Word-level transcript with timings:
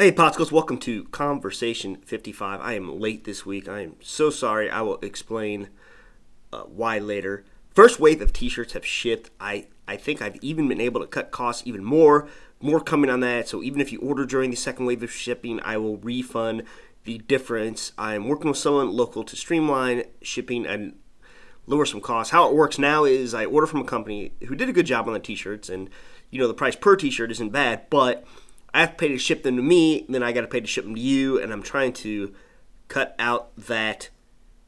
Hey, 0.00 0.12
Popsicles, 0.12 0.50
welcome 0.50 0.78
to 0.78 1.04
Conversation 1.04 1.96
55. 1.96 2.58
I 2.62 2.72
am 2.72 2.98
late 2.98 3.24
this 3.24 3.44
week. 3.44 3.68
I 3.68 3.80
am 3.80 3.96
so 4.00 4.30
sorry. 4.30 4.70
I 4.70 4.80
will 4.80 4.98
explain 5.02 5.68
uh, 6.54 6.62
why 6.62 6.98
later. 6.98 7.44
First 7.74 8.00
wave 8.00 8.22
of 8.22 8.32
t 8.32 8.48
shirts 8.48 8.72
have 8.72 8.86
shipped. 8.86 9.28
I, 9.38 9.66
I 9.86 9.96
think 9.96 10.22
I've 10.22 10.42
even 10.42 10.68
been 10.68 10.80
able 10.80 11.02
to 11.02 11.06
cut 11.06 11.30
costs 11.30 11.66
even 11.66 11.84
more. 11.84 12.26
More 12.62 12.80
coming 12.80 13.10
on 13.10 13.20
that. 13.20 13.46
So 13.46 13.62
even 13.62 13.78
if 13.78 13.92
you 13.92 14.00
order 14.00 14.24
during 14.24 14.48
the 14.50 14.56
second 14.56 14.86
wave 14.86 15.02
of 15.02 15.12
shipping, 15.12 15.60
I 15.64 15.76
will 15.76 15.98
refund 15.98 16.62
the 17.04 17.18
difference. 17.18 17.92
I 17.98 18.14
am 18.14 18.26
working 18.26 18.48
with 18.48 18.56
someone 18.56 18.90
local 18.90 19.22
to 19.22 19.36
streamline 19.36 20.04
shipping 20.22 20.64
and 20.64 20.96
lower 21.66 21.84
some 21.84 22.00
costs. 22.00 22.32
How 22.32 22.48
it 22.48 22.54
works 22.54 22.78
now 22.78 23.04
is 23.04 23.34
I 23.34 23.44
order 23.44 23.66
from 23.66 23.80
a 23.80 23.84
company 23.84 24.32
who 24.46 24.54
did 24.54 24.70
a 24.70 24.72
good 24.72 24.86
job 24.86 25.08
on 25.08 25.12
the 25.12 25.20
t 25.20 25.34
shirts, 25.34 25.68
and 25.68 25.90
you 26.30 26.40
know, 26.40 26.48
the 26.48 26.54
price 26.54 26.74
per 26.74 26.96
t 26.96 27.10
shirt 27.10 27.30
isn't 27.32 27.50
bad, 27.50 27.82
but 27.90 28.24
I 28.72 28.80
have 28.80 28.90
to 28.90 28.96
pay 28.96 29.08
to 29.08 29.18
ship 29.18 29.42
them 29.42 29.56
to 29.56 29.62
me, 29.62 30.06
then 30.08 30.22
I 30.22 30.32
got 30.32 30.42
to 30.42 30.46
pay 30.46 30.60
to 30.60 30.66
ship 30.66 30.84
them 30.84 30.94
to 30.94 31.00
you, 31.00 31.40
and 31.40 31.52
I'm 31.52 31.62
trying 31.62 31.92
to 31.94 32.34
cut 32.88 33.14
out 33.18 33.54
that 33.56 34.10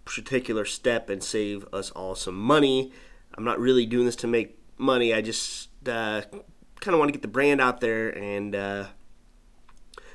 particular 0.04 0.64
step 0.64 1.08
and 1.08 1.22
save 1.22 1.66
us 1.72 1.90
all 1.90 2.14
some 2.14 2.36
money. 2.36 2.92
I'm 3.34 3.44
not 3.44 3.58
really 3.58 3.86
doing 3.86 4.06
this 4.06 4.16
to 4.16 4.26
make 4.26 4.58
money. 4.76 5.14
I 5.14 5.20
just 5.20 5.68
uh, 5.88 6.22
kind 6.80 6.94
of 6.94 6.98
want 6.98 7.08
to 7.08 7.12
get 7.12 7.22
the 7.22 7.28
brand 7.28 7.60
out 7.60 7.80
there 7.80 8.10
and 8.10 8.54
uh, 8.54 8.86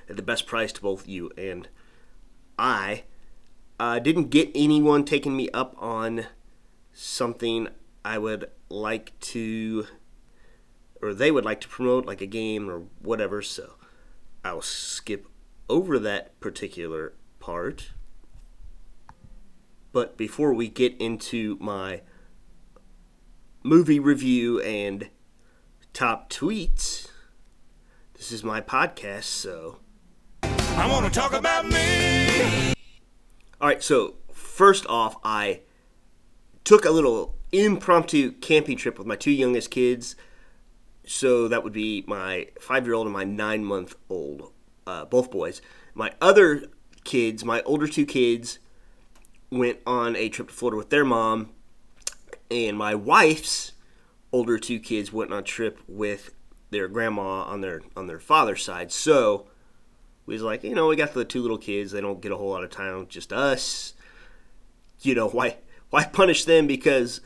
at 0.09 0.15
the 0.15 0.21
best 0.21 0.45
price 0.45 0.71
to 0.73 0.81
both 0.81 1.07
you 1.07 1.31
and 1.37 1.67
I. 2.59 3.03
Uh, 3.79 3.99
didn't 3.99 4.29
get 4.29 4.49
anyone 4.55 5.05
taking 5.05 5.37
me 5.37 5.49
up 5.51 5.75
on 5.77 6.25
something 6.93 7.67
I 8.03 8.17
would 8.17 8.49
like 8.69 9.17
to, 9.19 9.85
or 11.01 11.13
they 11.13 11.31
would 11.31 11.45
like 11.45 11.61
to 11.61 11.67
promote, 11.67 12.05
like 12.05 12.21
a 12.21 12.25
game 12.25 12.69
or 12.69 12.83
whatever. 12.99 13.41
So 13.41 13.73
I'll 14.43 14.61
skip 14.61 15.27
over 15.69 15.99
that 15.99 16.39
particular 16.39 17.13
part. 17.39 17.91
But 19.91 20.17
before 20.17 20.53
we 20.53 20.67
get 20.67 20.95
into 20.99 21.57
my 21.59 22.01
movie 23.63 23.99
review 23.99 24.61
and 24.61 25.09
top 25.93 26.29
tweets, 26.29 27.07
this 28.13 28.31
is 28.31 28.43
my 28.43 28.61
podcast, 28.61 29.23
so. 29.23 29.79
I 30.43 30.87
want 30.91 31.11
to 31.11 31.19
talk 31.19 31.33
about 31.33 31.67
me. 31.67 32.73
All 33.59 33.67
right, 33.67 33.81
so 33.81 34.15
first 34.31 34.85
off, 34.85 35.15
I 35.23 35.61
took 36.63 36.85
a 36.85 36.91
little 36.91 37.35
impromptu 37.51 38.33
camping 38.33 38.77
trip 38.77 38.99
with 38.99 39.07
my 39.07 39.15
two 39.15 39.31
youngest 39.31 39.71
kids 39.71 40.15
so 41.07 41.47
that 41.47 41.63
would 41.63 41.73
be 41.73 42.03
my 42.05 42.47
five 42.59 42.85
year 42.85 42.93
old 42.93 43.07
and 43.07 43.13
my 43.13 43.23
nine 43.23 43.63
month 43.63 43.95
old, 44.09 44.51
uh, 44.85 45.05
both 45.05 45.31
boys. 45.31 45.61
My 45.93 46.11
other 46.21 46.65
kids, 47.03 47.43
my 47.45 47.61
older 47.61 47.87
two 47.87 48.05
kids, 48.05 48.59
went 49.49 49.79
on 49.87 50.15
a 50.15 50.29
trip 50.29 50.49
to 50.49 50.53
Florida 50.53 50.77
with 50.77 50.89
their 50.89 51.05
mom, 51.05 51.51
and 52.51 52.77
my 52.77 52.93
wife's 52.93 53.71
older 54.33 54.59
two 54.59 54.79
kids 54.79 55.13
went 55.13 55.31
on 55.31 55.39
a 55.39 55.43
trip 55.43 55.79
with 55.87 56.33
their 56.69 56.89
grandma 56.89 57.43
on 57.43 57.61
their 57.61 57.81
on 57.95 58.07
their 58.07 58.19
father's 58.19 58.63
side. 58.63 58.91
So 58.91 59.47
we 60.25 60.33
was 60.33 60.43
like, 60.43 60.63
you 60.63 60.75
know, 60.75 60.87
we 60.87 60.97
got 60.97 61.13
the 61.13 61.23
two 61.23 61.41
little 61.41 61.57
kids. 61.57 61.91
They 61.91 62.01
don't 62.01 62.21
get 62.21 62.33
a 62.33 62.37
whole 62.37 62.49
lot 62.49 62.65
of 62.65 62.69
time, 62.69 63.07
just 63.07 63.31
us. 63.31 63.93
You 64.99 65.15
know, 65.15 65.29
why 65.29 65.57
why 65.89 66.03
punish 66.03 66.43
them 66.43 66.67
because 66.67 67.21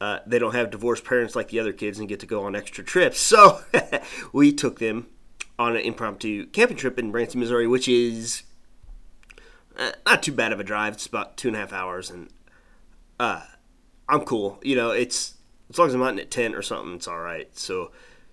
uh, 0.00 0.18
they 0.26 0.38
don't 0.38 0.54
have 0.54 0.70
divorced 0.70 1.04
parents 1.04 1.34
like 1.34 1.48
the 1.48 1.60
other 1.60 1.72
kids 1.72 1.98
and 1.98 2.08
get 2.08 2.20
to 2.20 2.26
go 2.26 2.44
on 2.44 2.54
extra 2.54 2.84
trips. 2.84 3.18
So 3.18 3.60
we 4.32 4.52
took 4.52 4.78
them 4.78 5.06
on 5.58 5.74
an 5.74 5.82
impromptu 5.82 6.46
camping 6.46 6.76
trip 6.76 6.98
in 6.98 7.10
Branson, 7.10 7.40
Missouri, 7.40 7.66
which 7.66 7.88
is 7.88 8.42
uh, 9.78 9.92
not 10.04 10.22
too 10.22 10.32
bad 10.32 10.52
of 10.52 10.60
a 10.60 10.64
drive. 10.64 10.94
It's 10.94 11.06
about 11.06 11.36
two 11.36 11.48
and 11.48 11.56
a 11.56 11.60
half 11.60 11.72
hours, 11.72 12.10
and 12.10 12.28
uh, 13.18 13.42
I'm 14.08 14.22
cool. 14.22 14.58
You 14.62 14.76
know, 14.76 14.90
it's 14.90 15.34
as 15.70 15.78
long 15.78 15.88
as 15.88 15.94
I'm 15.94 16.00
not 16.00 16.12
in 16.12 16.18
a 16.18 16.24
tent 16.24 16.54
or 16.54 16.62
something, 16.62 16.94
it's 16.94 17.08
all 17.08 17.18
right. 17.18 17.48
So, 17.56 17.90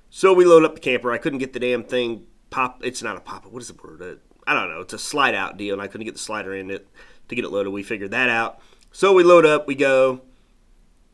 so 0.09 0.33
we 0.33 0.45
load 0.45 0.65
up 0.65 0.75
the 0.75 0.81
camper. 0.81 1.11
I 1.11 1.17
couldn't 1.17 1.39
get 1.39 1.53
the 1.53 1.59
damn 1.59 1.83
thing 1.83 2.25
pop. 2.49 2.83
It's 2.83 3.01
not 3.01 3.17
a 3.17 3.21
pop. 3.21 3.45
What 3.45 3.61
is 3.61 3.69
the 3.69 3.73
word? 3.81 4.01
Uh, 4.01 4.15
I 4.45 4.53
don't 4.53 4.69
know. 4.69 4.81
It's 4.81 4.93
a 4.93 4.99
slide 4.99 5.33
out 5.33 5.57
deal, 5.57 5.73
and 5.73 5.81
I 5.81 5.87
couldn't 5.87 6.05
get 6.05 6.15
the 6.15 6.19
slider 6.19 6.53
in 6.53 6.69
it 6.69 6.87
to 7.29 7.35
get 7.35 7.45
it 7.45 7.51
loaded. 7.51 7.69
We 7.69 7.83
figured 7.83 8.11
that 8.11 8.29
out. 8.29 8.59
So 8.91 9.13
we 9.13 9.23
load 9.23 9.45
up. 9.45 9.65
We 9.65 9.75
go 9.75 10.21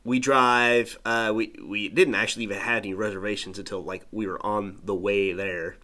we 0.10 0.18
drive. 0.18 0.98
Uh, 1.06 1.32
we 1.34 1.56
we 1.64 1.88
didn't 1.88 2.16
actually 2.16 2.44
even 2.44 2.58
have 2.58 2.78
any 2.78 2.96
reservations 2.96 3.60
until 3.60 3.84
like 3.84 4.06
we 4.12 4.26
were 4.26 4.44
on 4.44 4.80
the 4.84 4.96
way 4.96 5.34
there. 5.34 5.78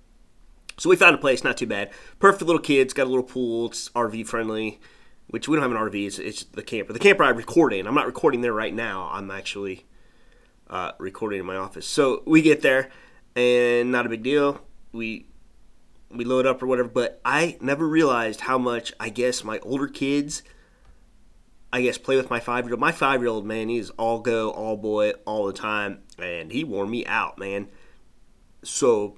So 0.78 0.90
we 0.90 0.96
found 0.96 1.14
a 1.14 1.20
place, 1.20 1.44
not 1.44 1.58
too 1.58 1.68
bad. 1.68 1.92
Perfect 2.20 2.42
little 2.42 2.62
kids, 2.62 2.92
got 2.92 3.04
a 3.04 3.10
little 3.10 3.24
pool. 3.24 3.68
It's 3.68 3.90
RV 3.90 4.28
friendly, 4.28 4.80
which 5.28 5.48
we 5.48 5.56
don't 5.56 5.62
have 5.62 5.72
an 5.72 5.78
RV. 5.78 6.08
It's, 6.08 6.20
it's 6.20 6.44
the 6.44 6.64
camper. 6.64 6.92
The 6.92 7.00
camper 7.00 7.24
I 7.24 7.30
record 7.30 7.72
in. 7.72 7.86
I'm 7.86 7.94
not 7.94 8.08
recording 8.08 8.42
there 8.42 8.52
right 8.52 8.74
now. 8.74 9.10
I'm 9.14 9.30
actually 9.30 9.86
uh, 10.72 10.94
recording 10.98 11.40
in 11.40 11.46
my 11.46 11.56
office. 11.56 11.86
So 11.86 12.24
we 12.26 12.42
get 12.42 12.62
there, 12.64 12.90
and 13.36 13.92
not 13.92 14.08
a 14.08 14.10
big 14.10 14.24
deal. 14.24 14.60
We 14.92 15.28
we 16.10 16.26
load 16.26 16.48
up 16.48 16.64
or 16.64 16.66
whatever. 16.66 16.90
But 16.90 17.22
I 17.24 17.58
never 17.62 17.88
realized 17.88 18.42
how 18.42 18.58
much 18.58 18.92
I 19.00 19.10
guess 19.10 19.44
my 19.44 19.60
older 19.60 19.88
kids 19.88 20.42
I 21.72 21.82
guess, 21.82 21.98
play 21.98 22.16
with 22.16 22.30
my 22.30 22.40
five 22.40 22.66
year 22.66 22.74
old. 22.74 22.80
My 22.80 22.92
five 22.92 23.22
year 23.22 23.30
old, 23.30 23.46
man, 23.46 23.70
he's 23.70 23.90
all 23.92 24.20
go, 24.20 24.52
all 24.52 24.78
boy, 24.78 25.12
all 25.26 25.48
the 25.48 25.54
time. 25.54 26.00
And 26.18 26.52
he 26.52 26.64
wore 26.64 26.86
me 26.86 27.06
out, 27.06 27.38
man. 27.38 27.68
So, 28.64 29.18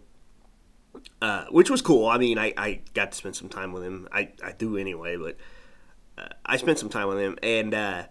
uh, 1.21 1.45
which 1.49 1.69
was 1.69 1.81
cool. 1.81 2.07
I 2.07 2.17
mean, 2.17 2.37
I, 2.37 2.53
I 2.57 2.81
got 2.93 3.11
to 3.11 3.17
spend 3.17 3.35
some 3.35 3.49
time 3.49 3.73
with 3.73 3.83
him. 3.83 4.07
I, 4.11 4.29
I 4.43 4.53
do 4.53 4.77
anyway, 4.77 5.17
but 5.17 5.37
uh, 6.17 6.29
I 6.45 6.57
spent 6.57 6.79
some 6.79 6.89
time 6.89 7.07
with 7.07 7.19
him. 7.19 7.37
And 7.43 7.73
uh, 7.73 8.03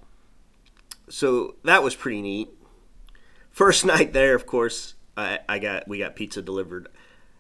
so 1.09 1.57
that 1.65 1.83
was 1.83 1.95
pretty 1.95 2.23
neat. 2.23 2.49
First 3.51 3.85
night 3.85 4.13
there, 4.13 4.35
of 4.35 4.47
course, 4.47 4.95
I, 5.17 5.41
I 5.49 5.59
got 5.59 5.89
we 5.89 5.99
got 5.99 6.17
pizza 6.17 6.43
delivered. 6.43 6.89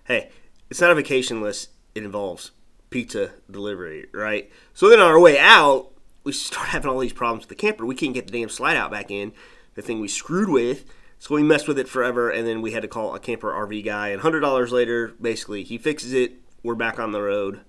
Hey, 0.04 0.30
it's 0.70 0.80
not 0.80 0.90
a 0.90 0.94
vacation 0.94 1.40
list. 1.40 1.70
It 1.94 2.04
involves 2.04 2.52
pizza 2.90 3.32
delivery, 3.50 4.06
right? 4.12 4.50
So 4.74 4.88
then 4.88 5.00
on 5.00 5.10
our 5.10 5.20
way 5.20 5.38
out, 5.38 5.92
we 6.26 6.32
start 6.32 6.68
having 6.68 6.90
all 6.90 6.98
these 6.98 7.14
problems 7.14 7.44
with 7.44 7.48
the 7.48 7.54
camper. 7.54 7.86
We 7.86 7.94
can't 7.94 8.12
get 8.12 8.26
the 8.26 8.38
damn 8.38 8.50
slide 8.50 8.76
out 8.76 8.90
back 8.90 9.10
in, 9.10 9.32
the 9.74 9.82
thing 9.82 10.00
we 10.00 10.08
screwed 10.08 10.50
with. 10.50 10.84
So 11.18 11.34
we 11.34 11.42
messed 11.42 11.66
with 11.66 11.78
it 11.78 11.88
forever, 11.88 12.28
and 12.28 12.46
then 12.46 12.60
we 12.60 12.72
had 12.72 12.82
to 12.82 12.88
call 12.88 13.14
a 13.14 13.18
camper 13.18 13.50
RV 13.50 13.82
guy. 13.86 14.08
And 14.08 14.20
hundred 14.20 14.40
dollars 14.40 14.70
later, 14.70 15.14
basically, 15.18 15.62
he 15.62 15.78
fixes 15.78 16.12
it. 16.12 16.34
We're 16.62 16.74
back 16.74 16.98
on 16.98 17.12
the 17.12 17.22
road, 17.22 17.60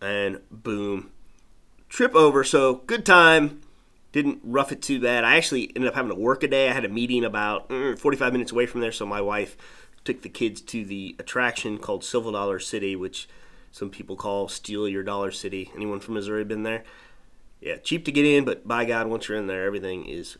and 0.00 0.40
boom, 0.50 1.12
trip 1.88 2.16
over. 2.16 2.42
So 2.42 2.76
good 2.86 3.06
time. 3.06 3.60
Didn't 4.10 4.40
rough 4.42 4.72
it 4.72 4.82
too 4.82 5.00
bad. 5.00 5.22
I 5.22 5.36
actually 5.36 5.68
ended 5.76 5.86
up 5.86 5.94
having 5.94 6.10
to 6.10 6.16
work 6.16 6.42
a 6.42 6.48
day. 6.48 6.68
I 6.68 6.72
had 6.72 6.86
a 6.86 6.88
meeting 6.88 7.24
about 7.24 7.68
mm, 7.68 7.96
45 7.96 8.32
minutes 8.32 8.50
away 8.50 8.64
from 8.64 8.80
there, 8.80 8.90
so 8.90 9.04
my 9.04 9.20
wife 9.20 9.56
took 10.02 10.22
the 10.22 10.30
kids 10.30 10.62
to 10.62 10.84
the 10.84 11.14
attraction 11.18 11.76
called 11.76 12.02
Silver 12.02 12.32
Dollar 12.32 12.58
City, 12.58 12.96
which 12.96 13.28
some 13.70 13.90
people 13.90 14.16
call 14.16 14.48
Steal 14.48 14.88
Your 14.88 15.02
Dollar 15.02 15.30
City. 15.30 15.70
Anyone 15.76 16.00
from 16.00 16.14
Missouri 16.14 16.42
been 16.42 16.62
there? 16.62 16.82
Yeah, 17.60 17.76
cheap 17.76 18.04
to 18.04 18.12
get 18.12 18.24
in, 18.24 18.44
but 18.44 18.66
by 18.66 18.84
God, 18.84 19.08
once 19.08 19.28
you're 19.28 19.38
in 19.38 19.46
there, 19.46 19.64
everything 19.64 20.04
is 20.04 20.38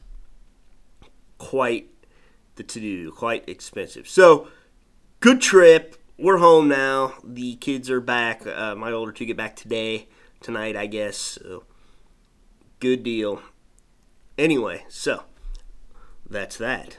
quite 1.39 1.91
the 2.57 2.63
to 2.63 2.81
do, 2.81 3.11
quite 3.13 3.49
expensive. 3.49 4.09
So, 4.09 4.49
good 5.21 5.41
trip. 5.41 5.97
We're 6.19 6.39
home 6.39 6.69
now. 6.69 7.15
The 7.25 7.55
kids 7.57 7.91
are 7.91 8.01
back. 8.01 8.47
Uh, 8.47 8.75
my 8.75 8.91
older 8.93 9.13
two 9.13 9.25
get 9.25 9.37
back 9.37 9.57
today, 9.57 10.09
tonight, 10.41 10.77
I 10.77 10.87
guess. 10.87 11.17
So, 11.17 11.65
good 12.81 13.03
deal. 13.03 13.41
Anyway, 14.37 14.85
so 14.89 15.25
that's 16.29 16.57
that. 16.59 16.99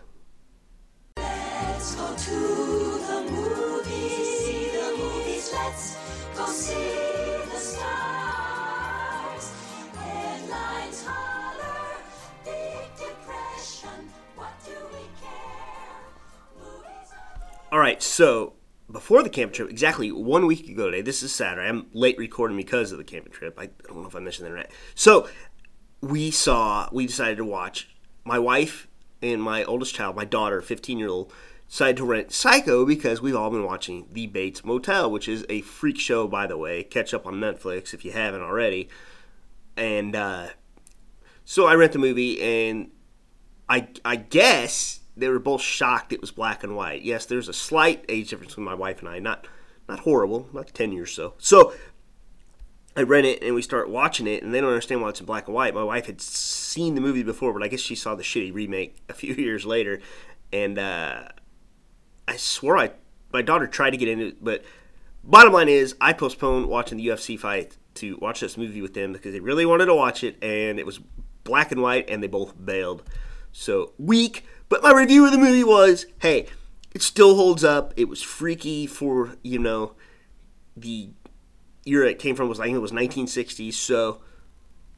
Let's 1.17 1.95
go 1.95 2.15
to 2.15 2.31
the 2.31 3.31
movies. 3.31 4.39
See 4.39 4.69
the 4.71 4.95
movies. 4.97 5.51
Let's 5.53 5.97
go 6.35 6.45
see. 6.47 7.08
So 18.19 18.51
before 18.91 19.23
the 19.23 19.29
camping 19.29 19.53
trip, 19.53 19.69
exactly 19.69 20.11
one 20.11 20.45
week 20.45 20.67
ago 20.67 20.87
today, 20.87 20.99
this 21.01 21.23
is 21.23 21.33
Saturday. 21.33 21.69
I'm 21.69 21.85
late 21.93 22.17
recording 22.17 22.57
because 22.57 22.91
of 22.91 22.97
the 22.97 23.05
camping 23.05 23.31
trip. 23.31 23.57
I 23.57 23.69
don't 23.87 24.01
know 24.01 24.09
if 24.09 24.13
I 24.13 24.19
mentioned 24.19 24.45
that 24.45 24.57
not. 24.57 24.67
So 24.93 25.29
we 26.01 26.29
saw, 26.29 26.89
we 26.91 27.07
decided 27.07 27.37
to 27.37 27.45
watch 27.45 27.87
my 28.25 28.37
wife 28.37 28.89
and 29.21 29.41
my 29.41 29.63
oldest 29.63 29.95
child, 29.95 30.17
my 30.17 30.25
daughter, 30.25 30.61
15 30.61 30.99
year 30.99 31.07
old, 31.07 31.31
decided 31.69 31.95
to 31.95 32.03
rent 32.03 32.33
Psycho 32.33 32.85
because 32.85 33.21
we've 33.21 33.37
all 33.37 33.49
been 33.49 33.63
watching 33.63 34.05
The 34.11 34.27
Bates 34.27 34.65
Motel, 34.65 35.09
which 35.09 35.29
is 35.29 35.45
a 35.47 35.61
freak 35.61 35.97
show, 35.97 36.27
by 36.27 36.45
the 36.45 36.57
way. 36.57 36.83
Catch 36.83 37.13
up 37.13 37.25
on 37.25 37.35
Netflix 37.35 37.93
if 37.93 38.03
you 38.03 38.11
haven't 38.11 38.41
already. 38.41 38.89
And 39.77 40.13
uh, 40.13 40.47
so 41.45 41.67
I 41.67 41.75
rent 41.75 41.93
the 41.93 41.99
movie, 41.99 42.41
and 42.41 42.91
I 43.69 43.87
I 44.03 44.17
guess 44.17 44.98
they 45.19 45.29
were 45.29 45.39
both 45.39 45.61
shocked 45.61 46.13
it 46.13 46.21
was 46.21 46.31
black 46.31 46.63
and 46.63 46.75
white. 46.75 47.01
Yes, 47.01 47.25
there's 47.25 47.49
a 47.49 47.53
slight 47.53 48.05
age 48.09 48.29
difference 48.29 48.53
between 48.53 48.65
my 48.65 48.73
wife 48.73 48.99
and 48.99 49.09
I, 49.09 49.19
not 49.19 49.47
not 49.87 49.99
horrible, 50.01 50.47
like 50.53 50.71
10 50.71 50.91
years 50.91 51.11
so. 51.11 51.33
So 51.39 51.73
I 52.95 53.03
rent 53.03 53.25
it 53.25 53.41
and 53.41 53.55
we 53.55 53.61
start 53.61 53.89
watching 53.89 54.27
it, 54.27 54.43
and 54.43 54.53
they 54.53 54.61
don't 54.61 54.69
understand 54.69 55.01
why 55.01 55.09
it's 55.09 55.19
in 55.19 55.25
black 55.25 55.47
and 55.47 55.55
white. 55.55 55.73
My 55.73 55.83
wife 55.83 56.05
had 56.05 56.21
seen 56.21 56.95
the 56.95 57.01
movie 57.01 57.23
before, 57.23 57.53
but 57.53 57.63
I 57.63 57.67
guess 57.67 57.79
she 57.79 57.95
saw 57.95 58.15
the 58.15 58.23
shitty 58.23 58.53
remake 58.53 58.97
a 59.09 59.13
few 59.13 59.33
years 59.35 59.65
later, 59.65 59.99
and 60.53 60.77
uh, 60.77 61.29
I 62.27 62.35
swore 62.37 62.77
I 62.77 62.91
my 63.31 63.41
daughter 63.41 63.67
tried 63.67 63.91
to 63.91 63.97
get 63.97 64.07
into 64.07 64.27
it, 64.27 64.43
but 64.43 64.63
bottom 65.23 65.53
line 65.53 65.69
is 65.69 65.95
I 66.01 66.13
postponed 66.13 66.67
watching 66.67 66.97
the 66.97 67.07
UFC 67.07 67.37
fight 67.37 67.77
to 67.95 68.17
watch 68.17 68.39
this 68.39 68.57
movie 68.57 68.81
with 68.81 68.93
them 68.93 69.13
because 69.13 69.33
they 69.33 69.39
really 69.39 69.65
wanted 69.65 69.85
to 69.85 69.95
watch 69.95 70.23
it, 70.23 70.41
and 70.43 70.79
it 70.79 70.85
was 70.85 70.99
black 71.43 71.71
and 71.71 71.81
white, 71.81 72.09
and 72.09 72.23
they 72.23 72.27
both 72.27 72.53
bailed. 72.63 73.03
So 73.51 73.93
weak, 73.97 74.45
but 74.69 74.83
my 74.83 74.93
review 74.93 75.25
of 75.25 75.31
the 75.31 75.37
movie 75.37 75.63
was, 75.63 76.05
hey, 76.19 76.47
it 76.93 77.01
still 77.01 77.35
holds 77.35 77.63
up. 77.63 77.93
It 77.97 78.07
was 78.07 78.21
freaky 78.21 78.87
for 78.87 79.35
you 79.43 79.59
know 79.59 79.93
the 80.75 81.09
era 81.85 82.09
it 82.09 82.19
came 82.19 82.35
from 82.35 82.49
was 82.49 82.59
I 82.59 82.65
think 82.65 82.75
it 82.75 82.79
was 82.79 82.91
1960s. 82.91 83.73
So 83.73 84.21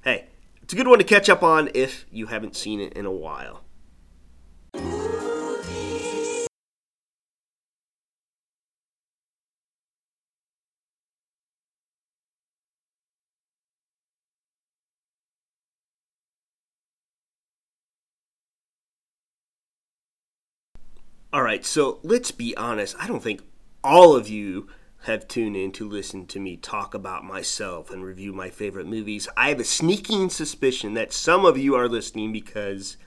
hey, 0.03 0.27
it's 0.61 0.73
a 0.73 0.75
good 0.75 0.87
one 0.87 0.99
to 0.99 1.03
catch 1.03 1.29
up 1.29 1.43
on 1.43 1.69
if 1.73 2.05
you 2.11 2.27
haven't 2.27 2.55
seen 2.55 2.79
it 2.79 2.93
in 2.93 3.05
a 3.05 3.11
while. 3.11 3.63
All 21.33 21.43
right, 21.43 21.65
so 21.65 21.99
let's 22.03 22.31
be 22.31 22.55
honest. 22.57 22.95
I 22.99 23.07
don't 23.07 23.23
think 23.23 23.41
all 23.83 24.15
of 24.17 24.27
you 24.27 24.67
have 25.03 25.27
tuned 25.27 25.55
in 25.55 25.71
to 25.71 25.87
listen 25.87 26.27
to 26.27 26.39
me 26.39 26.57
talk 26.57 26.93
about 26.93 27.23
myself 27.23 27.89
and 27.89 28.03
review 28.03 28.33
my 28.33 28.49
favorite 28.49 28.85
movies. 28.85 29.29
I 29.37 29.49
have 29.49 29.59
a 29.59 29.63
sneaking 29.63 30.29
suspicion 30.29 30.93
that 30.95 31.13
some 31.13 31.45
of 31.45 31.57
you 31.57 31.73
are 31.75 31.87
listening 31.87 32.33
because 32.33 32.97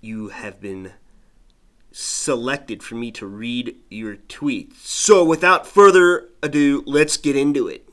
you 0.00 0.28
have 0.28 0.60
been 0.60 0.92
selected 1.90 2.82
for 2.82 2.94
me 2.94 3.10
to 3.10 3.26
read 3.26 3.74
your 3.90 4.14
tweets. 4.14 4.76
So, 4.76 5.24
without 5.24 5.66
further 5.66 6.28
ado, 6.44 6.84
let's 6.86 7.16
get 7.16 7.34
into 7.34 7.66
it. 7.66 7.88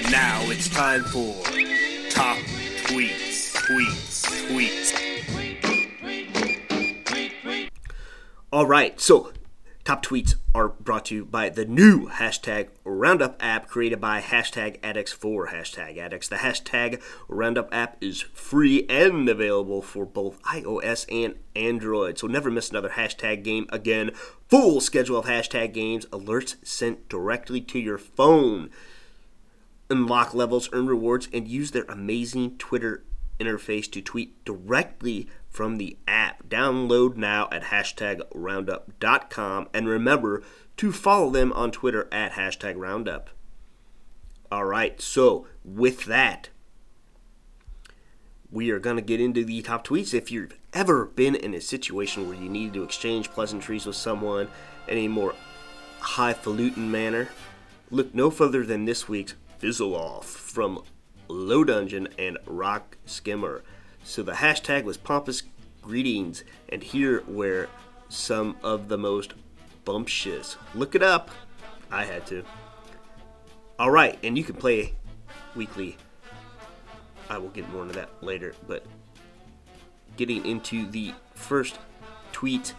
And 0.00 0.10
now 0.10 0.42
it's 0.50 0.68
time 0.68 1.04
for 1.04 1.32
Top 2.10 2.38
Tweets, 2.88 3.27
Tweets, 3.68 4.24
Tweets. 4.48 4.96
All 8.50 8.64
right, 8.64 8.98
so 8.98 9.30
top 9.84 10.02
tweets 10.02 10.36
are 10.54 10.70
brought 10.70 11.04
to 11.06 11.16
you 11.16 11.26
by 11.26 11.50
the 11.50 11.66
new 11.66 12.08
hashtag 12.08 12.68
Roundup 12.84 13.36
app 13.40 13.68
created 13.68 14.00
by 14.00 14.22
hashtag 14.22 14.78
addicts 14.82 15.12
for 15.12 15.48
hashtag 15.48 15.98
addicts. 15.98 16.28
The 16.28 16.36
hashtag 16.36 17.02
Roundup 17.28 17.68
app 17.70 17.98
is 18.00 18.22
free 18.32 18.86
and 18.88 19.28
available 19.28 19.82
for 19.82 20.06
both 20.06 20.42
iOS 20.44 21.04
and 21.12 21.34
Android, 21.54 22.18
so 22.18 22.26
never 22.26 22.50
miss 22.50 22.70
another 22.70 22.94
hashtag 22.96 23.44
game 23.44 23.66
again. 23.68 24.12
Full 24.48 24.80
schedule 24.80 25.18
of 25.18 25.26
hashtag 25.26 25.74
games, 25.74 26.06
alerts 26.06 26.56
sent 26.66 27.10
directly 27.10 27.60
to 27.60 27.78
your 27.78 27.98
phone. 27.98 28.70
Unlock 29.90 30.32
levels, 30.32 30.70
earn 30.72 30.86
rewards, 30.86 31.28
and 31.34 31.46
use 31.46 31.72
their 31.72 31.84
amazing 31.84 32.56
Twitter 32.56 33.04
interface 33.38 33.90
to 33.92 34.02
tweet 34.02 34.44
directly 34.44 35.28
from 35.48 35.76
the 35.76 35.96
app. 36.06 36.48
Download 36.48 37.16
now 37.16 37.48
at 37.50 37.64
hashtag 37.64 38.22
roundup.com 38.34 39.68
and 39.72 39.88
remember 39.88 40.42
to 40.76 40.92
follow 40.92 41.30
them 41.30 41.52
on 41.52 41.70
Twitter 41.70 42.08
at 42.12 42.32
hashtag 42.32 42.76
roundup. 42.76 43.30
All 44.50 44.64
right, 44.64 45.00
so 45.00 45.46
with 45.64 46.04
that, 46.06 46.48
we 48.50 48.70
are 48.70 48.78
going 48.78 48.96
to 48.96 49.02
get 49.02 49.20
into 49.20 49.44
the 49.44 49.60
top 49.62 49.86
tweets. 49.86 50.14
If 50.14 50.30
you've 50.30 50.56
ever 50.72 51.04
been 51.04 51.34
in 51.34 51.54
a 51.54 51.60
situation 51.60 52.26
where 52.26 52.36
you 52.36 52.48
need 52.48 52.72
to 52.74 52.82
exchange 52.82 53.30
pleasantries 53.30 53.84
with 53.84 53.96
someone 53.96 54.48
in 54.86 54.98
a 54.98 55.08
more 55.08 55.34
highfalutin 56.00 56.90
manner, 56.90 57.28
look 57.90 58.14
no 58.14 58.30
further 58.30 58.64
than 58.64 58.84
this 58.84 59.08
week's 59.08 59.34
Fizzle 59.58 59.94
Off 59.94 60.26
from 60.26 60.82
Low 61.28 61.64
Dungeon 61.64 62.08
and 62.18 62.38
Rock 62.46 62.96
Skimmer. 63.06 63.62
So 64.02 64.22
the 64.22 64.32
hashtag 64.32 64.84
was 64.84 64.96
pompous 64.96 65.42
greetings, 65.82 66.44
and 66.68 66.82
here 66.82 67.22
were 67.26 67.68
some 68.08 68.56
of 68.62 68.88
the 68.88 68.98
most 68.98 69.34
bumptious. 69.84 70.56
Look 70.74 70.94
it 70.94 71.02
up. 71.02 71.30
I 71.90 72.04
had 72.04 72.26
to. 72.26 72.44
All 73.78 73.90
right, 73.90 74.18
and 74.22 74.36
you 74.36 74.44
can 74.44 74.56
play 74.56 74.94
weekly. 75.54 75.96
I 77.30 77.38
will 77.38 77.50
get 77.50 77.68
more 77.70 77.82
into 77.82 77.94
that 77.94 78.10
later, 78.22 78.54
but 78.66 78.84
getting 80.16 80.44
into 80.44 80.90
the 80.90 81.14
first 81.34 81.78
tweet 82.32 82.74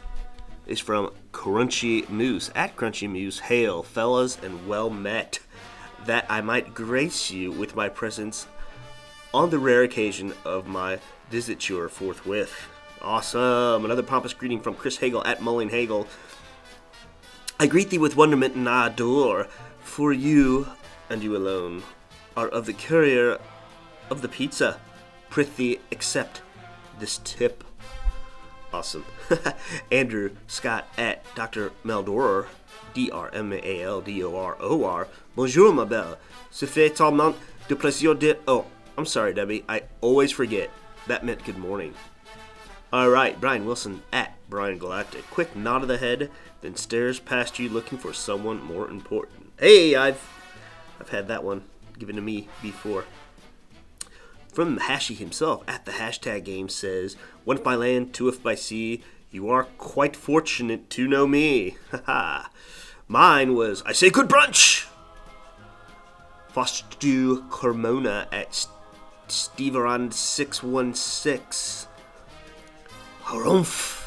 is 0.67 0.79
from 0.79 1.11
Crunchy 1.31 2.07
Moose 2.09 2.51
at 2.53 2.75
Crunchy 2.75 3.09
Moose. 3.09 3.39
Hail, 3.39 3.81
fellas, 3.81 4.37
and 4.41 4.67
well 4.67 4.89
met. 4.89 5.39
That 6.05 6.25
I 6.29 6.41
might 6.41 6.73
grace 6.73 7.31
you 7.31 7.51
with 7.51 7.75
my 7.75 7.89
presence 7.89 8.47
on 9.33 9.49
the 9.49 9.59
rare 9.59 9.83
occasion 9.83 10.33
of 10.45 10.67
my 10.67 10.99
visiture 11.29 11.89
forthwith. 11.89 12.53
Awesome. 13.01 13.85
Another 13.85 14.03
pompous 14.03 14.33
greeting 14.33 14.61
from 14.61 14.75
Chris 14.75 14.97
Hagel 14.97 15.23
at 15.25 15.41
Mulling 15.41 15.69
Hagel. 15.69 16.07
I 17.59 17.67
greet 17.67 17.89
thee 17.89 17.97
with 17.97 18.15
wonderment 18.15 18.55
and 18.55 18.67
ardor, 18.67 19.47
for 19.81 20.13
you, 20.13 20.67
and 21.09 21.21
you 21.21 21.35
alone, 21.35 21.83
are 22.35 22.47
of 22.47 22.65
the 22.65 22.73
courier 22.73 23.37
of 24.09 24.21
the 24.21 24.29
pizza. 24.29 24.79
Prithee, 25.29 25.79
accept 25.91 26.41
this 26.99 27.19
tip. 27.23 27.63
Awesome. 28.73 29.05
Andrew 29.91 30.31
Scott 30.47 30.87
at 30.97 31.23
Dr. 31.35 31.71
Meldor, 31.83 32.45
D 32.93 33.11
R 33.11 33.29
M 33.33 33.53
A 33.53 33.81
L 33.81 34.01
D 34.01 34.23
O 34.23 34.35
R 34.35 34.57
O 34.59 34.83
R. 34.83 35.07
Bonjour, 35.35 35.73
ma 35.73 35.85
belle. 35.85 36.17
Se 36.51 36.65
fait 36.65 36.89
tellement 36.89 37.35
de 37.67 37.75
plaisir 37.75 38.15
de. 38.15 38.37
Oh, 38.47 38.65
I'm 38.97 39.05
sorry, 39.05 39.33
Debbie. 39.33 39.63
I 39.69 39.83
always 40.01 40.31
forget. 40.31 40.69
That 41.07 41.23
meant 41.23 41.43
good 41.43 41.57
morning. 41.57 41.93
All 42.91 43.09
right, 43.09 43.39
Brian 43.39 43.65
Wilson 43.65 44.01
at 44.11 44.35
Brian 44.49 44.77
Galactic. 44.77 45.29
Quick 45.29 45.55
nod 45.55 45.83
of 45.83 45.87
the 45.87 45.97
head, 45.97 46.31
then 46.61 46.75
stares 46.75 47.19
past 47.19 47.59
you 47.59 47.69
looking 47.69 47.97
for 47.97 48.13
someone 48.13 48.63
more 48.63 48.89
important. 48.89 49.51
Hey, 49.59 49.95
I've 49.95 50.27
I've 50.99 51.09
had 51.09 51.27
that 51.27 51.43
one 51.43 51.63
given 51.97 52.15
to 52.15 52.21
me 52.21 52.49
before. 52.61 53.05
From 54.51 54.77
Hashi 54.77 55.13
himself 55.13 55.63
at 55.67 55.85
the 55.85 55.91
hashtag 55.91 56.43
game 56.43 56.69
says, 56.69 57.15
One 57.45 57.57
if 57.57 57.63
by 57.63 57.75
land, 57.75 58.13
two 58.13 58.27
if 58.27 58.41
by 58.41 58.55
sea. 58.55 59.03
You 59.31 59.49
are 59.49 59.65
quite 59.77 60.15
fortunate 60.15 60.89
to 60.91 61.05
know 61.07 61.27
me. 61.27 61.75
Mine 63.07 63.53
was, 63.53 63.83
I 63.85 63.91
say 63.91 64.09
good 64.09 64.27
brunch! 64.27 64.87
Fostu 66.53 67.47
Carmona 67.49 68.27
at 68.31 68.65
Steveron616. 69.27 71.87
Harumph. 73.23 73.97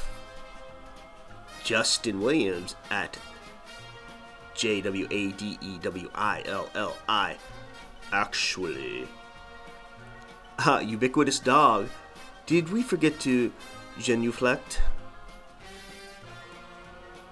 Justin 1.63 2.21
Williams 2.21 2.75
at 2.91 3.17
J 4.57 4.81
W 4.81 5.07
A 5.11 5.31
D 5.31 5.57
E 5.61 5.79
W 5.81 6.11
I 6.15 6.43
L 6.47 6.69
L 6.75 6.97
I. 7.09 7.37
Actually. 8.13 9.07
Ah, 10.59 10.81
ubiquitous 10.81 11.39
dog. 11.39 11.89
Did 12.47 12.73
we 12.73 12.83
forget 12.83 13.21
to 13.21 13.53
genuflect? 14.01 14.83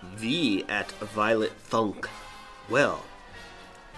V 0.02 0.64
at 0.68 0.90
Violet 0.92 1.52
Thunk. 1.52 2.08
Well, 2.68 3.04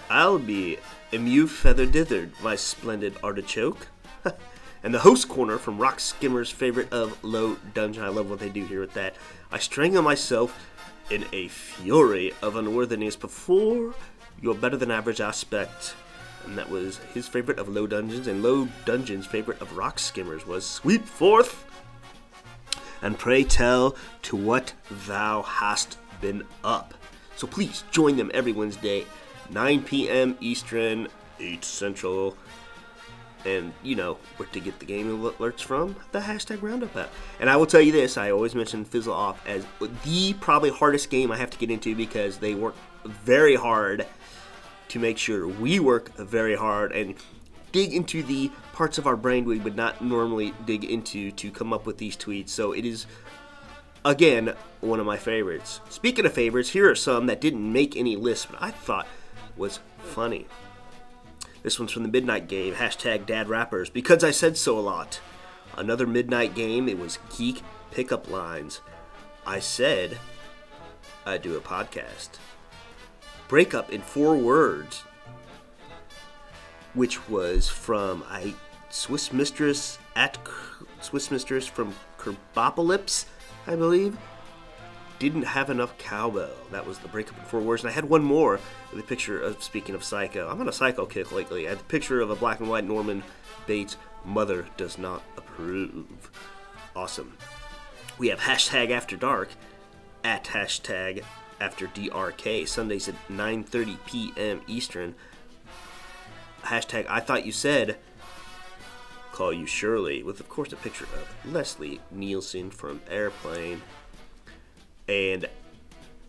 I'll 0.09 0.39
be 0.39 0.77
emu 1.11 1.47
feather 1.47 1.85
dithered, 1.85 2.31
my 2.41 2.55
splendid 2.55 3.17
artichoke. 3.23 3.87
and 4.83 4.93
the 4.93 4.99
host 4.99 5.29
corner 5.29 5.57
from 5.57 5.77
Rock 5.77 5.99
Skimmer's 5.99 6.49
favorite 6.49 6.91
of 6.91 7.23
Low 7.23 7.57
Dungeon. 7.73 8.03
I 8.03 8.09
love 8.09 8.29
what 8.29 8.39
they 8.39 8.49
do 8.49 8.65
here 8.65 8.81
with 8.81 8.93
that. 8.93 9.15
I 9.51 9.59
strangle 9.59 10.01
myself 10.01 10.57
in 11.09 11.25
a 11.31 11.47
fury 11.47 12.33
of 12.41 12.55
unworthiness 12.55 13.15
before 13.15 13.93
your 14.41 14.55
better 14.55 14.77
than 14.77 14.91
average 14.91 15.21
aspect. 15.21 15.95
And 16.45 16.57
that 16.57 16.69
was 16.69 16.97
his 17.13 17.27
favorite 17.27 17.59
of 17.59 17.69
Low 17.69 17.87
Dungeons, 17.87 18.27
and 18.27 18.43
Low 18.43 18.67
Dungeon's 18.85 19.25
favorite 19.25 19.61
of 19.61 19.77
Rock 19.77 19.97
Skimmers 19.97 20.45
was 20.45 20.65
Sweep 20.65 21.05
Forth. 21.05 21.65
And 23.03 23.19
pray 23.19 23.43
tell 23.43 23.95
to 24.23 24.35
what 24.35 24.73
thou 24.89 25.43
hast 25.43 25.97
been 26.21 26.43
up. 26.63 26.95
So 27.35 27.45
please 27.45 27.83
join 27.91 28.17
them 28.17 28.31
every 28.33 28.53
Wednesday, 28.53 29.05
9 29.51 29.83
p.m. 29.83 30.37
Eastern, 30.39 31.09
8 31.39 31.63
Central. 31.63 32.37
And 33.45 33.73
you 33.83 33.95
know 33.95 34.17
where 34.37 34.47
to 34.49 34.59
get 34.61 34.79
the 34.79 34.85
game 34.85 35.07
alerts 35.19 35.59
from? 35.59 35.97
The 36.13 36.21
hashtag 36.21 36.61
Roundup 36.61 36.95
app. 36.95 37.11
And 37.41 37.49
I 37.49 37.57
will 37.57 37.65
tell 37.65 37.81
you 37.81 37.91
this: 37.91 38.17
I 38.17 38.31
always 38.31 38.55
mention 38.55 38.85
Fizzle 38.85 39.13
Off 39.13 39.45
as 39.45 39.65
the 40.05 40.33
probably 40.35 40.69
hardest 40.69 41.09
game 41.09 41.29
I 41.29 41.35
have 41.35 41.49
to 41.49 41.57
get 41.57 41.69
into 41.69 41.93
because 41.93 42.37
they 42.37 42.55
work 42.55 42.75
very 43.03 43.55
hard 43.55 44.05
to 44.87 44.99
make 44.99 45.17
sure 45.17 45.45
we 45.45 45.79
work 45.79 46.15
very 46.15 46.55
hard 46.55 46.93
and 46.93 47.15
dig 47.73 47.93
into 47.93 48.23
the 48.23 48.49
parts 48.73 48.97
of 48.97 49.07
our 49.07 49.15
brain 49.15 49.45
we 49.45 49.59
would 49.59 49.77
not 49.77 50.03
normally 50.03 50.53
dig 50.65 50.83
into 50.83 51.31
to 51.31 51.51
come 51.51 51.71
up 51.71 51.85
with 51.85 51.97
these 51.97 52.17
tweets. 52.17 52.49
So 52.49 52.73
it 52.73 52.85
is 52.85 53.05
again 54.03 54.53
one 54.81 54.99
of 54.99 55.05
my 55.05 55.17
favorites. 55.17 55.79
Speaking 55.89 56.25
of 56.25 56.33
favorites, 56.33 56.69
here 56.69 56.89
are 56.89 56.95
some 56.95 57.27
that 57.27 57.39
didn't 57.39 57.71
make 57.71 57.95
any 57.95 58.15
lists, 58.15 58.47
but 58.49 58.61
I 58.61 58.71
thought 58.71 59.07
was 59.55 59.79
funny. 59.99 60.47
This 61.61 61.79
one's 61.79 61.93
from 61.93 62.03
the 62.03 62.09
Midnight 62.09 62.49
Game, 62.49 62.73
hashtag 62.73 63.25
Dad 63.25 63.47
Rappers, 63.47 63.89
because 63.89 64.23
I 64.23 64.31
said 64.31 64.57
so 64.57 64.77
a 64.77 64.81
lot. 64.81 65.21
Another 65.77 66.05
Midnight 66.05 66.53
Game, 66.53 66.89
it 66.89 66.99
was 66.99 67.19
Geek 67.37 67.61
Pickup 67.91 68.29
Lines. 68.29 68.81
I 69.45 69.59
said 69.59 70.17
I'd 71.25 71.41
do 71.41 71.55
a 71.55 71.61
podcast. 71.61 72.31
Breakup 73.47 73.91
in 73.91 74.01
four 74.01 74.35
words, 74.35 75.03
which 76.93 77.29
was 77.29 77.69
from 77.69 78.23
I 78.29 78.53
Swiss 78.89 79.33
Mistress 79.33 79.97
at 80.15 80.37
Swiss 81.01 81.31
Mistress 81.31 81.67
from 81.67 81.93
Kerbopolis, 82.17 83.25
I 83.67 83.75
believe 83.75 84.17
didn't 85.19 85.43
have 85.43 85.69
enough 85.69 85.97
cowbell. 85.97 86.51
That 86.71 86.85
was 86.85 86.99
the 86.99 87.07
breakup 87.07 87.37
in 87.37 87.45
four 87.45 87.61
words. 87.61 87.83
And 87.83 87.89
I 87.89 87.93
had 87.93 88.03
one 88.03 88.23
more 88.23 88.59
a 88.93 89.01
picture 89.01 89.41
of, 89.41 89.63
speaking 89.63 89.95
of 89.95 90.03
Psycho, 90.03 90.49
I'm 90.49 90.59
on 90.59 90.67
a 90.67 90.73
Psycho 90.73 91.05
kick 91.05 91.31
lately. 91.31 91.65
I 91.65 91.69
had 91.69 91.79
the 91.79 91.85
picture 91.85 92.19
of 92.19 92.29
a 92.29 92.35
black 92.35 92.59
and 92.59 92.69
white 92.69 92.83
Norman 92.83 93.23
Bates, 93.65 93.95
mother 94.25 94.67
does 94.75 94.97
not 94.97 95.23
approve. 95.37 96.29
Awesome. 96.93 97.37
We 98.17 98.27
have 98.27 98.39
hashtag 98.39 98.91
after 98.91 99.15
dark 99.15 99.49
at 100.25 100.43
hashtag 100.43 101.23
after 101.61 101.87
DRK, 101.87 102.67
Sundays 102.67 103.07
at 103.07 103.15
9.30 103.29 103.97
p.m. 104.05 104.61
Eastern. 104.67 105.15
Hashtag 106.63 107.05
I 107.09 107.19
thought 107.19 107.45
you 107.45 107.51
said 107.51 107.97
call 109.31 109.51
you 109.51 109.65
Shirley, 109.65 110.21
with 110.21 110.39
of 110.39 110.47
course 110.47 110.71
a 110.71 110.75
picture 110.75 111.05
of 111.05 111.51
Leslie 111.51 111.99
Nielsen 112.11 112.69
from 112.69 113.01
Airplane 113.09 113.81
and 115.07 115.47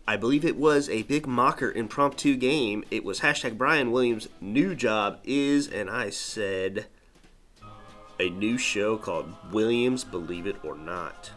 I 0.06 0.16
believe 0.16 0.44
it 0.44 0.56
was 0.56 0.90
a 0.90 1.02
big 1.02 1.26
mocker 1.26 1.72
impromptu 1.72 2.36
game. 2.36 2.84
It 2.90 3.04
was 3.04 3.20
hashtag 3.20 3.56
Brian 3.56 3.90
Williams' 3.90 4.28
new 4.40 4.74
job 4.74 5.20
is, 5.24 5.66
and 5.66 5.88
I 5.88 6.10
said 6.10 6.86
a 8.20 8.28
new 8.28 8.58
show 8.58 8.98
called 8.98 9.32
Williams 9.50 10.04
Believe 10.04 10.46
It 10.46 10.56
or 10.62 10.76
Not. 10.76 11.30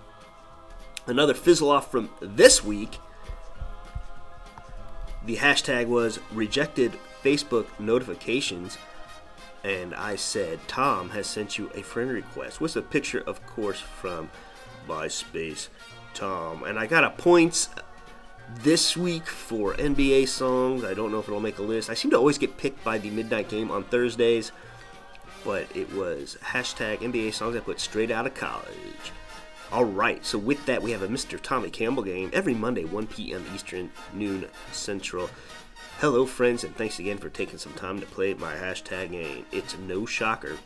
Another 1.06 1.34
fizzle 1.34 1.72
off 1.72 1.90
from 1.90 2.10
this 2.20 2.62
week. 2.62 3.00
The 5.26 5.38
hashtag 5.38 5.88
was 5.88 6.20
rejected 6.34 6.92
Facebook 7.28 7.68
notifications. 7.78 8.78
And 9.66 9.94
I 9.94 10.16
said, 10.16 10.60
Tom 10.70 11.10
has 11.10 11.28
sent 11.28 11.58
you 11.58 11.70
a 11.76 11.82
friend 11.82 12.10
request 12.10 12.62
What's 12.62 12.78
a 12.78 12.82
picture, 12.82 13.22
of 13.28 13.46
course, 13.46 13.82
from 13.82 14.30
MySpace 14.88 15.68
Tom. 16.14 16.64
And 16.64 16.80
I 16.80 16.86
got 16.86 17.04
a 17.04 17.10
points 17.10 17.68
this 18.62 18.96
week 18.96 19.28
for 19.28 19.74
NBA 19.74 20.30
songs. 20.30 20.86
I 20.86 20.94
don't 20.94 21.12
know 21.12 21.20
if 21.20 21.28
it'll 21.28 21.42
make 21.42 21.58
a 21.58 21.64
list. 21.64 21.90
I 21.90 21.96
seem 21.96 22.12
to 22.12 22.18
always 22.18 22.38
get 22.38 22.58
picked 22.58 22.82
by 22.86 22.98
the 22.98 23.10
midnight 23.10 23.50
game 23.50 23.72
on 23.72 23.84
Thursdays, 23.84 24.54
but 25.44 25.68
it 25.76 25.92
was 25.94 26.38
hashtag 26.42 27.00
NBA 27.00 27.34
songs 27.34 27.58
I 27.58 27.60
put 27.60 27.82
straight 27.82 28.10
out 28.10 28.26
of 28.26 28.36
college. 28.36 29.12
All 29.70 29.84
right, 29.84 30.26
so 30.26 30.38
with 30.38 30.66
that, 30.68 30.82
we 30.82 30.92
have 30.92 31.02
a 31.02 31.10
Mr. 31.10 31.38
Tommy 31.42 31.70
Campbell 31.70 32.04
game 32.04 32.30
every 32.32 32.54
Monday, 32.54 32.86
1 32.86 33.08
p.m. 33.08 33.46
Eastern, 33.54 33.92
noon 34.14 34.48
Central. 34.72 35.30
Hello, 36.00 36.28
friends, 36.28 36.64
and 36.64 36.76
thanks 36.76 37.00
again 37.00 37.18
for 37.18 37.28
taking 37.28 37.58
some 37.58 37.74
time 37.74 38.00
to 38.00 38.06
play 38.06 38.32
my 38.36 38.54
hashtag 38.54 39.10
game. 39.10 39.48
It's 39.52 39.76
no 39.80 40.06
shocker 40.06 40.60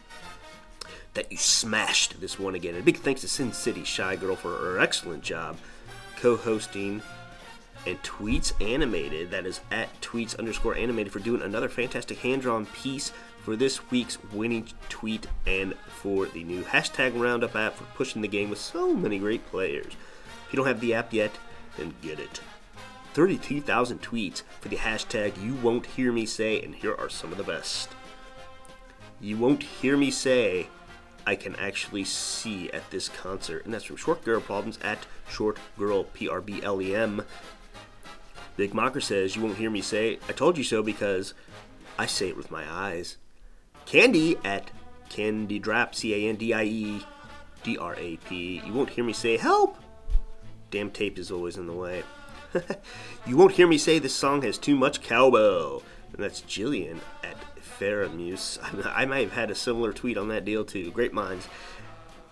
that 1.14 1.32
you 1.32 1.38
smashed 1.38 2.20
this 2.20 2.38
one 2.38 2.54
again. 2.54 2.76
And 2.76 2.84
big 2.84 2.98
thanks 2.98 3.22
to 3.22 3.30
Sin 3.30 3.54
City 3.54 3.86
Shy 3.86 4.18
Girl 4.18 4.36
for 4.36 4.50
her 4.50 4.78
excellent 4.78 5.24
job 5.24 5.58
co 6.18 6.36
hosting 6.36 7.02
and 7.88 8.04
Tweets 8.04 8.52
Animated, 8.60 9.32
that 9.32 9.46
is 9.46 9.62
at 9.72 10.02
Tweets 10.02 10.38
underscore 10.38 10.76
animated, 10.76 11.14
for 11.14 11.20
doing 11.20 11.42
another 11.42 11.70
fantastic 11.70 12.18
hand 12.18 12.42
drawn 12.42 12.66
piece 12.66 13.14
for 13.42 13.56
this 13.56 13.90
week's 13.90 14.22
winning 14.34 14.68
tweet 14.90 15.28
and 15.48 15.76
for 15.88 16.26
the 16.26 16.44
new 16.44 16.62
hashtag 16.62 17.18
Roundup 17.18 17.56
app 17.56 17.76
for 17.76 17.86
pushing 17.96 18.22
the 18.22 18.28
game 18.28 18.50
with 18.50 18.60
so 18.60 18.94
many 18.94 19.18
great 19.18 19.46
players. 19.48 19.94
If 19.94 20.48
you 20.52 20.58
don't 20.58 20.68
have 20.68 20.82
the 20.82 20.94
app 20.94 21.14
yet, 21.14 21.32
then 21.78 21.94
get 22.02 22.20
it. 22.20 22.42
32,000 23.14 24.02
tweets 24.02 24.44
for 24.60 24.70
the 24.70 24.78
hashtag 24.78 25.42
You 25.44 25.56
Won't 25.56 25.86
Hear 25.86 26.12
Me 26.12 26.26
Say, 26.26 26.62
and 26.62 26.76
here 26.76 26.96
are 26.96 27.10
some 27.10 27.32
of 27.32 27.38
the 27.38 27.44
best. 27.44 27.90
You 29.20 29.38
won't 29.38 29.64
hear 29.64 29.98
me 29.98 30.10
say 30.10 30.68
I 31.26 31.36
can 31.36 31.56
actually 31.58 32.04
see 32.06 32.72
at 32.72 32.90
this 32.90 33.10
concert. 33.10 33.66
And 33.66 33.74
that's 33.74 33.84
from 33.84 33.98
Short 33.98 34.24
Girl 34.24 34.42
Problems 34.42 34.80
at 34.82 35.06
Short 35.30 35.58
Girl 35.78 36.06
P 36.06 36.28
R 36.28 36.42
B 36.42 36.62
L 36.64 36.82
E 36.82 36.96
M. 36.96 37.24
Big 38.58 38.74
Mocker 38.74 39.02
says, 39.02 39.36
You 39.36 39.44
won't 39.44 39.58
hear 39.58 39.70
me 39.70 39.82
say, 39.82 40.20
I 40.28 40.32
told 40.32 40.58
you 40.58 40.64
so 40.64 40.82
because 40.82 41.34
I 41.98 42.06
say 42.06 42.30
it 42.30 42.38
with 42.38 42.52
my 42.52 42.64
eyes. 42.70 43.18
Candy 43.86 44.38
at 44.44 44.72
Candy 45.10 45.60
Drap, 45.60 45.94
C 45.94 46.14
A 46.14 46.30
N 46.30 46.36
D 46.36 46.54
I 46.54 46.64
E 46.64 47.06
D 47.64 47.78
R 47.78 47.96
A 47.96 48.18
P. 48.18 48.62
You 48.66 48.74
won't 48.74 48.90
hear 48.90 49.04
me 49.04 49.14
say, 49.14 49.38
Help! 49.38 49.78
Damn 50.72 50.90
tape 50.90 51.20
is 51.20 51.32
always 51.32 51.58
in 51.58 51.68
the 51.68 51.74
way. 51.74 52.04
you 53.26 53.38
won't 53.38 53.54
hear 53.54 53.68
me 53.68 53.78
say 53.78 54.00
this 54.00 54.16
song 54.16 54.42
has 54.42 54.58
too 54.58 54.76
much 54.76 55.02
cowbell. 55.02 55.84
And 56.14 56.24
that's 56.24 56.42
Jillian 56.42 57.00
at 57.24 57.36
Faramuse. 57.80 58.60
I 58.96 59.06
might 59.06 59.24
have 59.24 59.34
had 59.34 59.52
a 59.52 59.56
similar 59.56 59.94
tweet 59.94 60.18
on 60.18 60.28
that 60.30 60.46
deal 60.46 60.66
too. 60.66 60.92
Great 60.92 61.14
minds. 61.14 61.48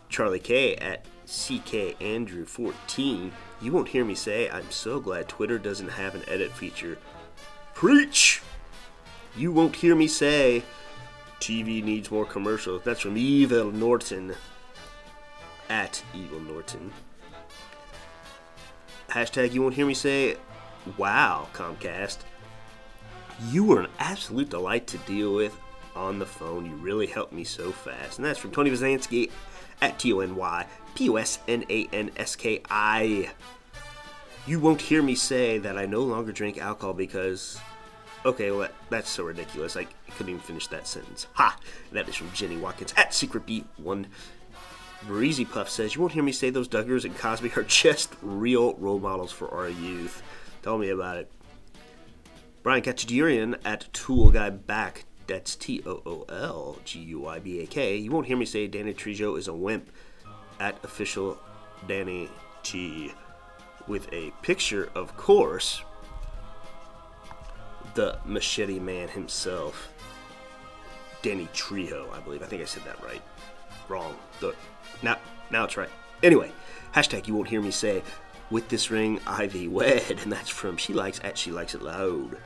Charlie 0.10 0.40
K 0.40 0.76
at 0.76 1.06
CK 1.26 2.02
Andrew 2.02 2.46
14. 2.46 3.32
You 3.62 3.72
won't 3.72 3.90
hear 3.90 4.04
me 4.04 4.16
say, 4.16 4.50
I'm 4.50 4.72
so 4.72 5.00
glad 5.00 5.28
Twitter 5.28 5.60
doesn't 5.60 5.90
have 5.90 6.16
an 6.16 6.24
edit 6.28 6.52
feature. 6.52 6.98
Preach! 7.74 8.42
You 9.38 9.52
won't 9.52 9.76
hear 9.76 9.96
me 9.96 10.08
say, 10.08 10.64
TV 11.40 11.84
needs 11.84 12.10
more 12.10 12.26
commercials. 12.26 12.82
That's 12.84 13.02
from 13.02 13.18
Evil 13.18 13.72
Norton. 13.72 14.36
At 15.70 16.04
Evil 16.14 16.40
Norton. 16.40 16.92
Hashtag 19.10 19.54
you 19.54 19.62
won't 19.62 19.74
hear 19.74 19.86
me 19.86 19.94
say, 19.94 20.38
wow, 20.98 21.48
Comcast. 21.54 22.20
You 23.50 23.64
were 23.64 23.82
an 23.82 23.90
absolute 24.00 24.50
delight 24.50 24.86
to 24.88 24.98
deal 25.00 25.34
with 25.34 25.58
on 25.96 26.20
the 26.20 26.26
phone. 26.26 26.66
You 26.66 26.76
really 26.76 27.08
helped 27.08 27.34
me 27.34 27.44
so 27.44 27.72
fast. 27.72 28.20
And 28.20 28.26
that's 28.26 28.40
from 28.40 28.52
Tony 28.52 28.70
Vazansky 28.70 29.32
at 29.82 29.98
T 29.98 30.14
O 30.14 30.20
N 30.20 30.36
Y 30.36 30.66
P 30.94 31.10
O 31.10 31.16
S 31.16 31.40
N 31.48 31.66
A 31.70 31.88
N 31.92 32.12
S 32.18 32.36
K 32.36 32.62
I. 32.70 33.32
You 34.46 34.60
won't 34.60 34.82
hear 34.82 35.02
me 35.02 35.16
say 35.16 35.58
that 35.60 35.78
I 35.78 35.86
no 35.86 36.02
longer 36.02 36.32
drink 36.32 36.58
alcohol 36.58 36.94
because. 36.94 37.60
Okay, 38.26 38.52
well, 38.52 38.68
that's 38.90 39.10
so 39.10 39.24
ridiculous. 39.24 39.78
I 39.78 39.86
couldn't 40.18 40.30
even 40.30 40.42
finish 40.42 40.68
that 40.68 40.88
sentence. 40.88 41.28
Ha! 41.34 41.58
That 41.94 42.10
is 42.10 42.16
from 42.16 42.30
Jenny 42.34 42.58
Watkins 42.58 42.94
at 42.98 43.14
Secret 43.14 43.46
Beat 43.46 43.66
1. 43.78 44.08
Breezy 45.04 45.46
Puff 45.46 45.70
says, 45.70 45.96
You 45.96 46.02
won't 46.02 46.14
hear 46.14 46.24
me 46.24 46.32
say 46.32 46.50
those 46.50 46.68
Duggars 46.68 47.06
and 47.06 47.18
Cosby 47.18 47.52
are 47.56 47.64
just 47.68 48.14
real 48.22 48.74
role 48.76 49.00
models 49.00 49.32
for 49.32 49.50
our 49.50 49.70
youth. 49.70 50.22
Tell 50.62 50.78
me 50.78 50.90
about 50.90 51.18
it. 51.18 51.32
Brian 52.64 52.84
Kachadurian 52.84 53.58
at 53.64 53.92
Tool 53.94 54.32
Guy 54.32 54.50
Back. 54.50 55.06
That's 55.28 55.56
T 55.56 55.82
O 55.86 56.02
O 56.06 56.26
L 56.28 56.80
G 56.84 57.00
U 57.00 57.28
I 57.28 57.40
B 57.40 57.62
A 57.62 57.68
K. 57.68 57.98
You 57.98 58.12
won't 58.12 58.26
hear 58.26 58.36
me 58.36 58.46
say 58.46 58.68
Danny 58.68 58.94
Trejo 58.94 59.38
is 59.38 59.48
a 59.48 59.54
wimp 59.54 59.90
at 60.60 60.84
official 60.84 61.38
Danny 61.88 62.30
T 62.64 63.14
with 63.88 64.12
a 64.14 64.32
picture, 64.42 64.90
of 64.96 65.16
course, 65.18 65.84
the 67.96 68.18
machete 68.26 68.80
man 68.80 69.08
himself, 69.08 69.92
Danny 71.22 71.48
Trejo, 71.54 72.12
I 72.14 72.20
believe. 72.20 72.44
I 72.44 72.46
think 72.46 72.62
I 72.62 72.66
said 72.66 72.84
that 72.86 73.04
right. 73.04 73.22
Wrong. 73.88 74.16
The 74.40 74.54
now 75.02 75.18
now 75.52 75.64
it's 75.64 75.78
right. 75.78 75.90
Anyway, 76.22 76.52
hashtag 76.94 77.28
you 77.28 77.36
won't 77.36 77.48
hear 77.48 77.62
me 77.62 77.72
say 77.72 78.04
with 78.52 78.68
this 78.70 78.90
ring 78.92 79.20
Ivy 79.28 79.68
wed, 79.68 80.20
and 80.24 80.32
that's 80.32 80.50
from 80.50 80.78
She 80.78 80.94
Likes 80.94 81.20
at 81.24 81.38
She 81.38 81.52
Likes 81.52 81.76
It 81.76 81.82
Loud. 81.82 82.38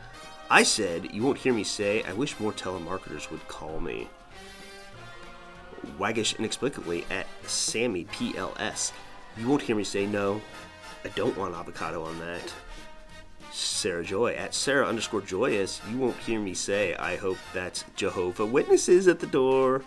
I 0.49 0.63
said, 0.63 1.13
you 1.13 1.23
won't 1.23 1.37
hear 1.37 1.53
me 1.53 1.63
say, 1.63 2.03
I 2.03 2.13
wish 2.13 2.39
more 2.39 2.51
telemarketers 2.51 3.31
would 3.31 3.47
call 3.47 3.79
me. 3.79 4.07
Waggish 5.97 6.37
inexplicably 6.37 7.05
at 7.09 7.25
Sammy 7.47 8.05
PLS. 8.05 8.91
You 9.37 9.47
won't 9.47 9.61
hear 9.63 9.75
me 9.75 9.83
say 9.83 10.05
no. 10.05 10.41
I 11.03 11.09
don't 11.09 11.37
want 11.37 11.55
avocado 11.55 12.03
on 12.03 12.19
that. 12.19 12.53
Sarah 13.51 14.03
Joy 14.03 14.33
at 14.33 14.53
Sarah 14.53 14.87
underscore 14.87 15.21
joyous. 15.21 15.81
You 15.89 15.97
won't 15.97 16.17
hear 16.17 16.39
me 16.39 16.53
say, 16.53 16.95
I 16.95 17.15
hope 17.15 17.37
that's 17.53 17.85
Jehovah 17.95 18.45
Witnesses 18.45 19.07
at 19.07 19.19
the 19.19 19.27
door. 19.27 19.83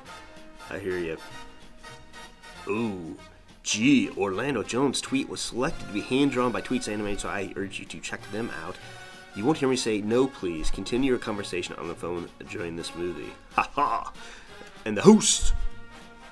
I 0.70 0.78
hear 0.78 0.99
you. 0.99 1.16
Ooh, 2.68 3.16
gee, 3.62 4.11
Orlando 4.16 4.62
Jones' 4.62 5.00
tweet 5.00 5.28
was 5.28 5.40
selected 5.40 5.87
to 5.87 5.92
be 5.92 6.00
hand 6.00 6.32
drawn 6.32 6.52
by 6.52 6.61
Tweets 6.61 6.92
Animated, 6.92 7.20
so 7.20 7.28
I 7.28 7.52
urge 7.56 7.78
you 7.78 7.85
to 7.87 8.00
check 8.00 8.20
them 8.32 8.50
out. 8.64 8.76
You 9.35 9.44
won't 9.44 9.58
hear 9.58 9.68
me 9.68 9.76
say 9.76 10.00
no, 10.00 10.26
please. 10.26 10.70
Continue 10.70 11.11
your 11.11 11.18
conversation 11.18 11.75
on 11.76 11.88
the 11.88 11.94
phone 11.94 12.28
during 12.49 12.75
this 12.75 12.94
movie. 12.94 13.32
Ha 13.54 13.70
ha! 13.75 14.12
And 14.85 14.96
the 14.96 15.02
host! 15.02 15.52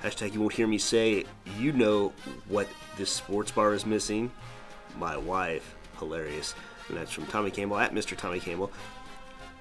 Hashtag 0.03 0.35
you 0.35 0.41
won't 0.41 0.55
hear 0.55 0.67
me 0.67 0.79
say, 0.79 1.25
you 1.59 1.73
know 1.73 2.12
what 2.49 2.69
this 2.97 3.11
sports 3.11 3.50
bar 3.50 3.75
is 3.75 3.87
missing? 3.87 4.31
My 4.99 5.17
wife. 5.17 5.75
Hilarious. 5.99 6.55
And 6.88 6.97
that's 6.97 7.12
from 7.12 7.26
Tommy 7.26 7.50
Campbell 7.50 7.79
at 7.79 7.95
Mr. 7.95 8.17
Tommy 8.17 8.41
Campbell. 8.41 8.71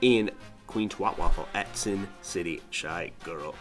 And 0.01 0.31
Queen 0.67 0.89
Twat 0.89 1.17
Waffle 1.17 1.47
at 1.53 1.75
Sin 1.77 2.07
City 2.21 2.61
Shy 2.71 3.11
Girl. 3.23 3.55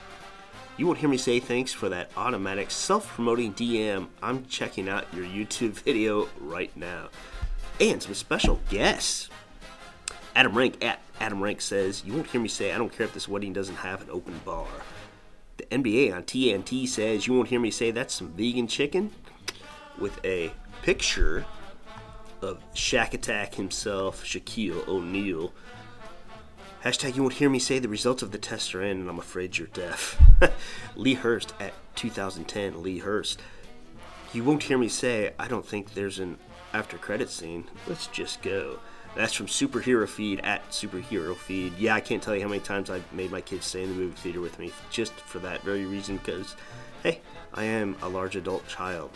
You 0.79 0.87
won't 0.87 0.99
hear 0.99 1.09
me 1.09 1.19
say 1.19 1.39
thanks 1.39 1.73
for 1.73 1.91
that 1.91 2.11
automatic 2.17 2.71
self 2.71 3.07
promoting 3.09 3.53
DM. 3.53 4.09
I'm 4.23 4.47
checking 4.47 4.89
out 4.89 5.07
your 5.13 5.25
YouTube 5.25 5.73
video 5.85 6.29
right 6.41 6.75
now. 6.77 7.09
And 7.79 8.03
some 8.03 8.15
special 8.15 8.59
guests. 8.71 9.29
Adam 10.35 10.57
Rank 10.57 10.83
at 10.83 11.01
Adam 11.21 11.43
Rank 11.43 11.61
says, 11.61 12.03
You 12.07 12.15
won't 12.15 12.27
hear 12.29 12.41
me 12.41 12.49
say, 12.49 12.73
I 12.73 12.79
don't 12.79 12.91
care 12.91 13.05
if 13.05 13.13
this 13.13 13.29
wedding 13.29 13.53
doesn't 13.53 13.77
have 13.77 14.01
an 14.01 14.09
open 14.11 14.41
bar. 14.45 14.67
The 15.59 15.65
NBA 15.65 16.15
on 16.15 16.23
TNT 16.23 16.89
says, 16.89 17.27
You 17.27 17.35
won't 17.35 17.49
hear 17.49 17.61
me 17.61 17.71
say 17.71 17.91
that's 17.91 18.15
some 18.15 18.29
vegan 18.29 18.67
chicken 18.67 19.11
with 19.99 20.19
a 20.25 20.53
picture 20.83 21.45
of 22.41 22.59
Shaq 22.75 23.13
Attack 23.13 23.55
himself, 23.55 24.25
Shaquille 24.25 24.89
O'Neal. 24.89 25.53
Hashtag 26.85 27.15
you 27.15 27.23
won't 27.23 27.35
hear 27.35 27.49
me 27.49 27.61
say 27.61 27.79
the 27.79 27.89
results 27.89 28.25
of 28.25 28.33
the 28.33 28.39
test 28.39 28.75
are 28.75 28.83
in, 28.83 28.99
and 29.03 29.09
I'm 29.09 29.21
afraid 29.21 29.57
you're 29.57 29.69
deaf. 29.69 30.21
Lee 30.97 31.15
Hurst 31.15 31.55
at 31.61 31.75
2010, 31.95 32.83
Lee 32.83 32.99
Hurst. 32.99 33.41
You 34.33 34.43
won't 34.43 34.65
hear 34.65 34.77
me 34.77 34.89
say, 34.89 35.33
I 35.39 35.47
don't 35.47 35.65
think 35.65 35.95
there's 35.95 36.19
an 36.19 36.39
after 36.73 36.99
credit 36.99 37.31
scene. 37.31 37.67
Let's 37.87 38.09
just 38.09 38.43
go. 38.43 38.81
That's 39.15 39.33
from 39.33 39.47
Superhero 39.47 40.09
Feed 40.09 40.41
at 40.41 40.69
Superhero 40.71 41.37
Feed. 41.37 41.79
Yeah, 41.79 41.95
I 41.95 42.01
can't 42.01 42.21
tell 42.21 42.35
you 42.35 42.43
how 42.43 42.49
many 42.49 42.61
times 42.61 42.91
I've 42.91 43.13
made 43.13 43.31
my 43.31 43.43
kids 43.43 43.67
stay 43.67 43.85
in 43.85 43.91
the 43.91 43.95
movie 43.95 44.17
theater 44.17 44.41
with 44.41 44.59
me 44.59 44.73
just 44.91 45.13
for 45.13 45.39
that 45.39 45.63
very 45.63 45.87
reason 45.87 46.17
because, 46.17 46.57
hey, 47.05 47.21
I 47.55 47.63
am 47.63 47.95
a 48.03 48.09
large 48.09 48.35
adult 48.35 48.67
child. 48.67 49.13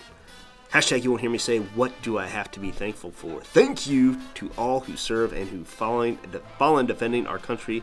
Hashtag 0.73 1.05
you 1.05 1.11
won't 1.11 1.21
hear 1.21 1.31
me 1.31 1.39
say, 1.39 1.59
What 1.59 1.93
do 2.03 2.19
I 2.19 2.27
have 2.27 2.51
to 2.53 2.61
be 2.61 2.71
thankful 2.71 3.11
for? 3.11 3.41
Thank 3.41 3.87
you 3.87 4.21
to 4.35 4.51
all 4.59 4.81
who 4.81 4.97
serve 4.97 5.33
and 5.33 5.49
who 5.49 5.65
fallen, 5.65 6.19
fallen 6.59 6.87
defending 6.87 7.27
our 7.27 7.39
country. 7.39 7.83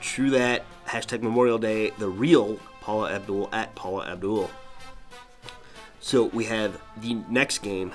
True 0.00 0.30
that. 0.30 0.64
Hashtag 0.86 1.22
Memorial 1.22 1.58
Day, 1.58 1.90
the 1.98 2.08
real 2.08 2.58
Paula 2.80 3.12
Abdul 3.12 3.50
at 3.52 3.74
Paula 3.74 4.06
Abdul. 4.06 4.50
So 6.00 6.24
we 6.24 6.44
have 6.44 6.80
the 6.98 7.14
next 7.28 7.58
game, 7.58 7.92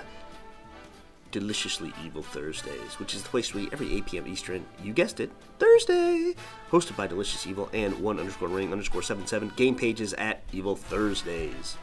Deliciously 1.32 1.92
Evil 2.06 2.22
Thursdays, 2.22 3.00
which 3.00 3.16
is 3.16 3.24
the 3.24 3.30
place 3.30 3.56
where 3.56 3.66
every 3.72 3.96
8 3.96 4.06
p.m. 4.06 4.28
Eastern, 4.28 4.64
you 4.84 4.94
guessed 4.94 5.20
it, 5.20 5.32
Thursday, 5.58 6.36
hosted 6.70 6.96
by 6.96 7.08
Delicious 7.08 7.48
Evil 7.48 7.70
and 7.74 8.00
one 8.00 8.20
underscore 8.20 8.50
ring 8.50 8.72
underscore 8.72 9.02
seven 9.02 9.26
seven 9.26 9.52
game 9.56 9.76
pages 9.76 10.14
at 10.14 10.44
Evil 10.52 10.76
Thursdays. 10.76 11.78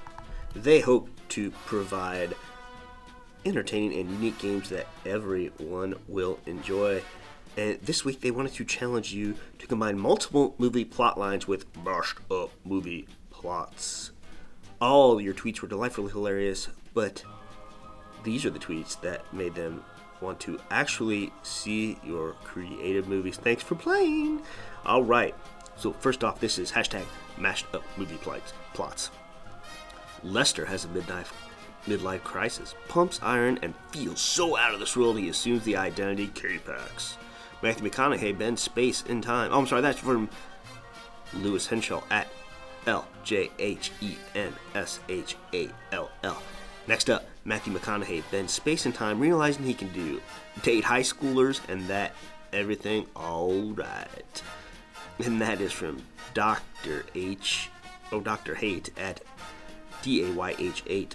They 0.55 0.81
hope 0.81 1.09
to 1.31 1.51
provide 1.67 2.35
entertaining 3.45 3.99
and 3.99 4.11
unique 4.11 4.39
games 4.39 4.69
that 4.71 4.87
everyone 5.07 5.95
will 6.09 6.39
enjoy. 6.47 7.03
And 7.57 7.79
this 7.81 8.05
week 8.05 8.21
they 8.21 8.31
wanted 8.31 8.55
to 8.55 8.65
challenge 8.65 9.13
you 9.13 9.37
to 9.59 9.67
combine 9.67 9.99
multiple 9.99 10.55
movie 10.59 10.85
plot 10.85 11.19
lines 11.19 11.47
with 11.49 11.67
mashed 11.85 12.19
up 12.31 12.51
movie 12.65 13.07
plots. 13.31 14.11
All 14.81 15.21
your 15.21 15.35
tweets 15.35 15.61
were 15.61 15.69
delightfully 15.69 16.11
hilarious, 16.11 16.69
but 16.95 17.25
these 18.25 18.45
are 18.45 18.51
the 18.51 18.59
tweets 18.59 19.01
that 19.01 19.33
made 19.33 19.55
them 19.55 19.85
want 20.21 20.41
to 20.41 20.61
actually 20.71 21.33
see 21.43 21.99
your 22.05 22.33
creative 22.45 23.09
movies. 23.09 23.37
Thanks 23.37 23.63
for 23.63 23.75
playing. 23.75 24.43
All 24.85 25.03
right. 25.03 25.35
So 25.77 25.93
first 25.93 26.25
off, 26.25 26.41
this 26.41 26.59
is 26.59 26.71
hashtag 26.73 27.05
mashed 27.39 27.67
up 27.75 27.83
movie 27.97 28.17
plots. 28.17 28.53
Plots. 28.75 29.11
Lester 30.23 30.67
has 30.67 30.85
a 30.85 30.89
midlife 30.89 31.33
midlife 31.87 32.23
crisis, 32.23 32.75
pumps 32.89 33.19
iron, 33.23 33.59
and 33.63 33.75
feels 33.91 34.21
so 34.21 34.57
out 34.57 34.75
of 34.75 34.81
this 34.81 34.97
world 34.97 35.19
he 35.19 35.29
assumes 35.29 35.65
the 35.65 35.77
identity 35.77 36.31
K-Pax. 36.35 37.17
Matthew 37.63 37.89
McConaughey 37.89 38.37
bends 38.37 38.63
space 38.63 39.03
and 39.09 39.23
time. 39.23 39.51
Oh, 39.53 39.59
I'm 39.59 39.67
sorry, 39.67 39.83
that's 39.83 39.99
from 39.99 40.29
Lewis 41.35 41.69
Henshall 41.69 42.03
at 42.11 42.29
L 42.87 43.07
J 43.25 43.51
H 43.59 43.93
E 44.01 44.15
N 44.35 44.53
S 44.75 45.01
H 45.09 45.37
A 45.53 45.69
L 45.93 46.11
L. 46.23 46.43
Next 46.87 47.11
up, 47.11 47.27
Matthew 47.45 47.73
McConaughey 47.75 48.23
bends 48.31 48.53
space 48.53 48.87
and 48.87 48.95
time, 48.95 49.21
realizing 49.21 49.65
he 49.65 49.75
can 49.75 49.93
do 49.93 50.21
date 50.63 50.85
high 50.85 51.03
schoolers 51.03 51.61
and 51.69 51.87
that 51.89 52.13
everything 52.53 53.07
all 53.15 53.73
right. 53.73 54.43
And 55.25 55.41
that 55.43 55.61
is 55.61 55.73
from 55.73 56.03
Dr. 56.33 57.05
H. 57.15 57.71
Oh, 58.11 58.21
Dr. 58.21 58.55
Hate 58.55 58.91
at 58.99 59.21
D 60.03 60.25
A 60.25 60.33
Y 60.33 60.55
H 60.59 60.83
8. 60.87 61.15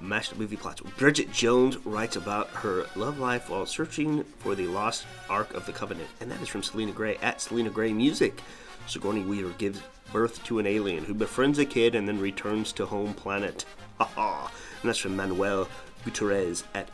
Mashed 0.00 0.36
movie 0.36 0.56
plots. 0.56 0.80
Bridget 0.80 1.30
Jones 1.30 1.76
writes 1.84 2.16
about 2.16 2.48
her 2.48 2.86
love 2.96 3.18
life 3.18 3.50
while 3.50 3.66
searching 3.66 4.24
for 4.38 4.54
the 4.54 4.66
lost 4.66 5.04
Ark 5.28 5.52
of 5.52 5.66
the 5.66 5.72
Covenant, 5.72 6.08
and 6.20 6.30
that 6.30 6.40
is 6.40 6.48
from 6.48 6.62
Selena 6.62 6.92
Gray 6.92 7.16
at 7.16 7.40
Selena 7.40 7.68
Gray 7.68 7.92
Music. 7.92 8.40
Sigourney 8.86 9.22
Weaver 9.22 9.50
gives 9.58 9.82
birth 10.10 10.42
to 10.44 10.58
an 10.58 10.66
alien 10.66 11.04
who 11.04 11.14
befriends 11.14 11.58
a 11.58 11.66
kid 11.66 11.94
and 11.94 12.08
then 12.08 12.18
returns 12.18 12.72
to 12.72 12.86
home 12.86 13.14
planet. 13.14 13.64
Haha. 13.98 14.48
and 14.80 14.88
that's 14.88 14.98
from 14.98 15.16
Manuel 15.16 15.68
Gutierrez 16.04 16.64
at 16.74 16.88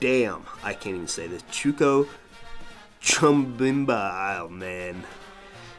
Damn, 0.00 0.44
I 0.62 0.74
can't 0.74 0.96
even 0.96 1.08
say 1.08 1.26
this. 1.26 1.42
Chucho 1.44 2.08
Chumbimba, 3.00 4.38
oh 4.40 4.48
man. 4.48 5.04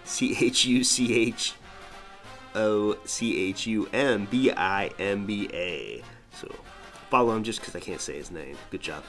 C 0.03 0.35
H 0.39 0.65
U 0.65 0.83
C 0.83 1.13
H 1.13 1.53
O 2.55 2.97
C 3.05 3.49
H 3.49 3.67
U 3.67 3.87
M 3.93 4.25
B 4.25 4.51
I 4.51 4.89
M 4.99 5.25
B 5.25 5.49
A. 5.53 6.01
So 6.33 6.53
follow 7.09 7.35
him 7.35 7.43
just 7.43 7.59
because 7.59 7.75
I 7.75 7.79
can't 7.79 8.01
say 8.01 8.17
his 8.17 8.31
name. 8.31 8.57
Good 8.71 8.81
job. 8.81 9.03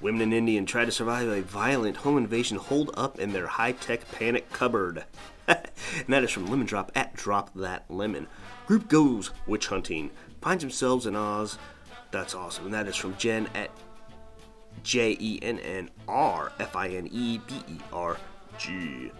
Women 0.00 0.20
in 0.22 0.32
India 0.32 0.62
try 0.64 0.84
to 0.84 0.92
survive 0.92 1.28
a 1.28 1.40
violent 1.42 1.96
home 1.98 2.18
invasion 2.18 2.58
holed 2.58 2.90
up 2.94 3.18
in 3.18 3.32
their 3.32 3.46
high 3.46 3.72
tech 3.72 4.10
panic 4.12 4.52
cupboard. 4.52 5.04
and 5.48 5.58
that 6.08 6.24
is 6.24 6.30
from 6.30 6.46
Lemon 6.46 6.66
Drop 6.66 6.92
at 6.94 7.14
Drop 7.14 7.50
That 7.54 7.84
Lemon. 7.88 8.26
Group 8.66 8.88
goes 8.88 9.30
witch 9.46 9.68
hunting, 9.68 10.10
finds 10.40 10.62
themselves 10.62 11.06
in 11.06 11.16
Oz. 11.16 11.58
That's 12.10 12.34
awesome. 12.34 12.66
And 12.66 12.74
that 12.74 12.86
is 12.86 12.96
from 12.96 13.16
Jen 13.16 13.48
at 13.54 13.70
J 14.82 15.16
E 15.18 15.38
N 15.42 15.58
N 15.60 15.90
R 16.06 16.52
F 16.58 16.76
I 16.76 16.88
N 16.88 17.08
E 17.10 17.38
B 17.38 17.54
E 17.68 17.78
R 17.92 18.16
G. 18.58 19.10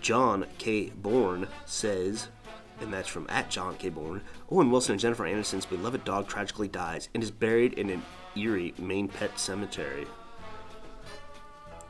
John 0.00 0.46
K. 0.58 0.90
Bourne 0.90 1.48
says, 1.66 2.28
and 2.80 2.92
that's 2.92 3.08
from 3.08 3.26
at 3.28 3.50
John 3.50 3.76
K. 3.76 3.88
Bourne, 3.88 4.22
Owen 4.50 4.70
Wilson 4.70 4.92
and 4.92 5.00
Jennifer 5.00 5.24
Aniston's 5.24 5.66
beloved 5.66 6.04
dog 6.04 6.28
tragically 6.28 6.68
dies 6.68 7.08
and 7.14 7.22
is 7.22 7.30
buried 7.30 7.74
in 7.74 7.90
an 7.90 8.02
eerie 8.36 8.74
Maine 8.78 9.08
pet 9.08 9.38
cemetery. 9.38 10.06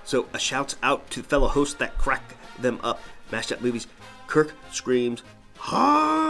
So 0.03 0.27
a 0.33 0.39
shout 0.39 0.75
out 0.81 1.09
to 1.11 1.21
fellow 1.21 1.47
hosts 1.47 1.75
that 1.75 1.97
crack 1.97 2.35
them 2.59 2.79
up. 2.83 3.01
Mashed 3.31 3.51
up 3.51 3.61
movies. 3.61 3.87
Kirk 4.31 4.53
screams 4.71 5.23
Han, 5.57 6.23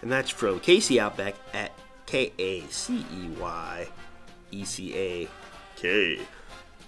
and 0.00 0.10
that's 0.10 0.30
from 0.30 0.60
Casey 0.60 0.98
Outback 0.98 1.34
at 1.52 1.72
K 2.06 2.32
A 2.38 2.62
C 2.68 3.04
E 3.14 3.28
Y 3.38 3.86
E 4.50 4.64
C 4.64 4.96
A 4.96 5.28
K. 5.76 6.18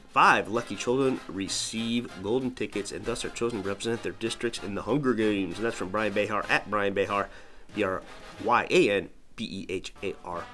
Five 0.08 0.48
lucky 0.48 0.76
children 0.76 1.20
receive 1.28 2.10
golden 2.22 2.52
tickets 2.52 2.90
and 2.90 3.04
thus 3.04 3.22
are 3.22 3.28
chosen 3.28 3.62
to 3.62 3.68
represent 3.68 4.02
their 4.02 4.12
districts 4.12 4.62
in 4.62 4.74
the 4.74 4.80
Hunger 4.80 5.12
Games. 5.12 5.56
And 5.56 5.66
that's 5.66 5.76
from 5.76 5.90
Bryan 5.90 6.14
Behar 6.14 6.46
at 6.48 6.70
Bryan 6.70 6.94
Behar, 6.94 7.28
B 7.74 7.82
R 7.82 8.00
Y 8.42 8.66
A 8.70 8.90
N 8.90 9.10
B 9.36 9.44
E 9.44 9.66
H 9.68 9.92
A 10.02 10.14
R. 10.24 10.44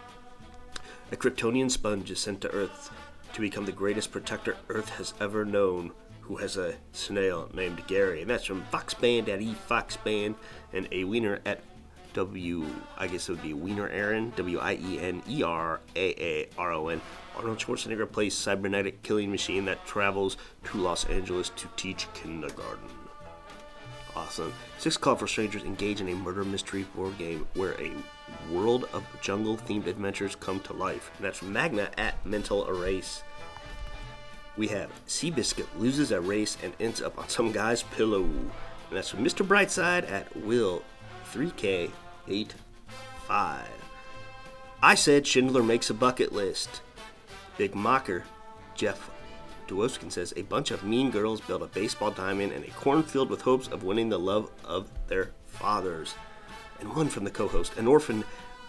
A 1.12 1.16
Kryptonian 1.16 1.70
sponge 1.70 2.10
is 2.10 2.18
sent 2.18 2.40
to 2.40 2.50
Earth 2.50 2.90
to 3.34 3.40
become 3.40 3.66
the 3.66 3.72
greatest 3.72 4.10
protector 4.10 4.56
Earth 4.68 4.88
has 4.90 5.14
ever 5.20 5.44
known, 5.44 5.92
who 6.24 6.36
has 6.36 6.56
a 6.56 6.74
snail 6.92 7.50
named 7.54 7.86
Gary. 7.86 8.22
And 8.22 8.30
that's 8.30 8.44
from 8.44 8.64
Foxband 8.72 9.28
at 9.28 9.40
E 9.40 9.54
Foxband 9.68 10.34
and 10.72 10.88
a 10.90 11.04
wiener 11.04 11.40
at 11.44 11.60
W, 12.14 12.64
I 12.96 13.08
guess 13.08 13.28
it 13.28 13.32
would 13.32 13.42
be 13.42 13.54
Wiener 13.54 13.88
Aaron, 13.88 14.32
W 14.36 14.58
I 14.60 14.74
E 14.74 15.00
N 15.00 15.22
E 15.28 15.42
R 15.42 15.80
A 15.96 16.24
A 16.24 16.48
R 16.56 16.72
O 16.72 16.88
N. 16.88 17.00
Arnold 17.36 17.58
Schwarzenegger 17.58 18.10
plays 18.10 18.34
cybernetic 18.34 19.02
killing 19.02 19.30
machine 19.30 19.64
that 19.64 19.84
travels 19.84 20.36
to 20.64 20.78
Los 20.78 21.04
Angeles 21.06 21.50
to 21.56 21.68
teach 21.76 22.06
kindergarten. 22.14 22.88
Awesome. 24.14 24.54
Six 24.78 24.96
Call 24.96 25.16
for 25.16 25.26
Strangers 25.26 25.64
engage 25.64 26.00
in 26.00 26.08
a 26.08 26.14
murder 26.14 26.44
mystery 26.44 26.84
board 26.94 27.18
game 27.18 27.46
where 27.54 27.72
a 27.80 27.90
world 28.52 28.88
of 28.92 29.04
jungle 29.20 29.56
themed 29.56 29.88
adventures 29.88 30.36
come 30.36 30.60
to 30.60 30.72
life. 30.72 31.10
And 31.16 31.26
that's 31.26 31.38
from 31.38 31.52
Magna 31.52 31.90
at 31.98 32.24
Mental 32.24 32.64
Erase. 32.68 33.24
We 34.56 34.68
have 34.68 34.90
Seabiscuit 35.06 35.66
loses 35.78 36.12
a 36.12 36.20
race 36.20 36.56
and 36.62 36.72
ends 36.78 37.02
up 37.02 37.18
on 37.18 37.28
some 37.28 37.50
guy's 37.50 37.82
pillow. 37.82 38.22
And 38.22 38.52
that's 38.90 39.08
from 39.08 39.24
Mr. 39.24 39.46
Brightside 39.46 40.10
at 40.10 40.34
Will 40.36 40.82
3K85. 41.32 41.90
I 44.82 44.94
said 44.94 45.26
Schindler 45.26 45.62
makes 45.62 45.90
a 45.90 45.94
bucket 45.94 46.32
list. 46.32 46.82
Big 47.56 47.74
Mocker, 47.74 48.24
Jeff 48.74 49.10
Dwoskin 49.66 50.12
says 50.12 50.32
a 50.36 50.42
bunch 50.42 50.70
of 50.70 50.84
mean 50.84 51.10
girls 51.10 51.40
build 51.40 51.62
a 51.62 51.66
baseball 51.66 52.10
diamond 52.10 52.52
in 52.52 52.64
a 52.64 52.70
cornfield 52.70 53.30
with 53.30 53.40
hopes 53.40 53.68
of 53.68 53.82
winning 53.82 54.08
the 54.08 54.18
love 54.18 54.50
of 54.64 54.90
their 55.08 55.30
fathers. 55.46 56.14
And 56.80 56.94
one 56.94 57.08
from 57.08 57.24
the 57.24 57.30
co 57.30 57.48
host, 57.48 57.76
an 57.78 57.86
orphan 57.86 58.24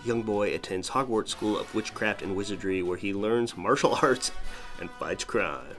young 0.05 0.21
boy 0.21 0.53
attends 0.53 0.89
Hogwarts 0.89 1.29
School 1.29 1.57
of 1.57 1.73
Witchcraft 1.73 2.21
and 2.21 2.35
Wizardry 2.35 2.83
where 2.83 2.97
he 2.97 3.13
learns 3.13 3.57
martial 3.57 3.95
arts 4.01 4.31
and 4.79 4.89
fights 4.91 5.23
crime. 5.23 5.75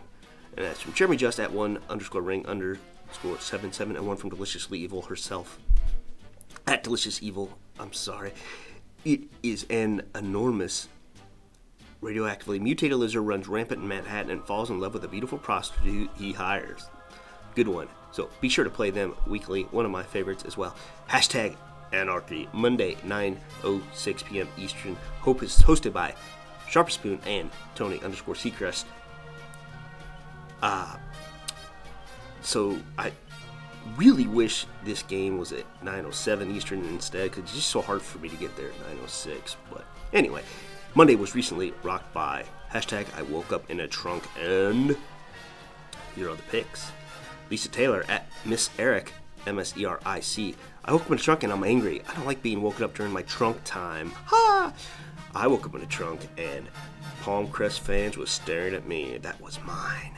And 0.57 0.65
that's 0.65 0.81
from 0.81 0.95
Jeremy 0.95 1.17
Just 1.17 1.39
at 1.39 1.53
one 1.53 1.79
underscore 1.89 2.23
ring 2.23 2.47
underscore 2.47 3.39
seven 3.39 3.73
seven 3.73 3.97
and 3.97 4.07
one 4.07 4.17
from 4.17 4.31
Deliciously 4.31 4.79
Evil 4.81 5.03
herself. 5.03 5.59
At 6.67 6.83
Delicious 6.83 7.23
Evil, 7.23 7.57
I'm 7.79 7.93
sorry. 7.93 8.33
It 9.05 9.21
is 9.43 9.67
an 9.71 10.03
enormous 10.15 10.89
radioactively 12.03 12.61
mutated 12.61 12.99
lizard 12.99 13.23
runs 13.23 13.49
rampant 13.49 13.83
in 13.83 13.89
Manhattan 13.89 14.31
and 14.31 14.45
falls 14.45 14.71
in 14.71 14.81
love 14.81 14.95
with 14.95 15.05
a 15.05 15.09
beautiful 15.09 15.39
prostitute 15.39 16.11
he 16.17 16.33
hires. 16.33 16.89
Good 17.55 17.69
one. 17.69 17.89
So 18.11 18.31
be 18.41 18.49
sure 18.49 18.65
to 18.65 18.71
play 18.71 18.91
them 18.91 19.15
weekly. 19.27 19.62
One 19.65 19.85
of 19.85 19.91
my 19.91 20.03
favorites 20.03 20.45
as 20.45 20.57
well. 20.57 20.75
Hashtag 21.09 21.57
Anarchy. 21.92 22.49
Monday, 22.53 22.94
9.06 23.07 24.25
p.m. 24.25 24.49
Eastern. 24.57 24.96
Hope 25.20 25.42
is 25.42 25.57
hosted 25.59 25.92
by 25.92 26.14
Sharp 26.68 26.90
Spoon 26.90 27.20
and 27.27 27.51
Tony 27.75 28.01
underscore 28.03 28.35
Seacrest. 28.35 28.85
Uh, 30.62 30.96
so 32.42 32.79
I 32.99 33.12
really 33.96 34.27
wish 34.27 34.66
this 34.85 35.03
game 35.03 35.38
was 35.38 35.53
at 35.53 35.64
9.07 35.85 36.55
Eastern 36.55 36.85
instead 36.87 37.31
because 37.31 37.44
it's 37.44 37.55
just 37.55 37.68
so 37.68 37.81
hard 37.81 38.03
for 38.03 38.18
me 38.18 38.29
to 38.29 38.37
get 38.37 38.57
there 38.57 38.68
at 38.68 38.99
9.06. 39.05 39.57
But 39.70 39.85
anyway, 40.12 40.42
Monday 40.94 41.14
was 41.14 41.35
recently 41.35 41.72
rocked 41.83 42.12
by 42.12 42.44
hashtag 42.72 43.07
I 43.16 43.22
woke 43.22 43.53
up 43.53 43.70
in 43.70 43.81
a 43.81 43.87
trunk 43.87 44.25
and 44.40 44.96
here 46.14 46.31
are 46.31 46.35
the 46.35 46.42
picks. 46.44 46.90
Lisa 47.51 47.68
Taylor 47.68 48.05
at 48.09 48.27
Miss 48.44 48.70
Eric, 48.79 49.12
M 49.47 49.59
S 49.59 49.77
E 49.77 49.85
R 49.85 50.01
I 50.05 50.21
C. 50.21 50.55
I 50.85 50.93
woke 50.93 51.03
up 51.03 51.11
in 51.11 51.19
a 51.19 51.21
trunk 51.21 51.43
and 51.43 51.53
I'm 51.53 51.65
angry. 51.65 52.03
I 52.09 52.15
don't 52.15 52.27
like 52.27 52.43
being 52.43 52.63
woken 52.63 52.85
up 52.85 52.95
during 52.95 53.13
my 53.13 53.23
trunk 53.23 53.59
time. 53.65 54.13
Ha! 54.27 54.73
I 55.35 55.47
woke 55.47 55.67
up 55.67 55.75
in 55.75 55.83
a 55.83 55.87
trunk 55.87 56.21
and 56.39 56.69
Palm 57.23 57.49
Crest 57.49 57.81
fans 57.81 58.17
was 58.17 58.31
staring 58.31 58.75
at 58.75 58.87
me. 58.87 59.19
That 59.19 59.41
was 59.41 59.59
mine. 59.65 60.15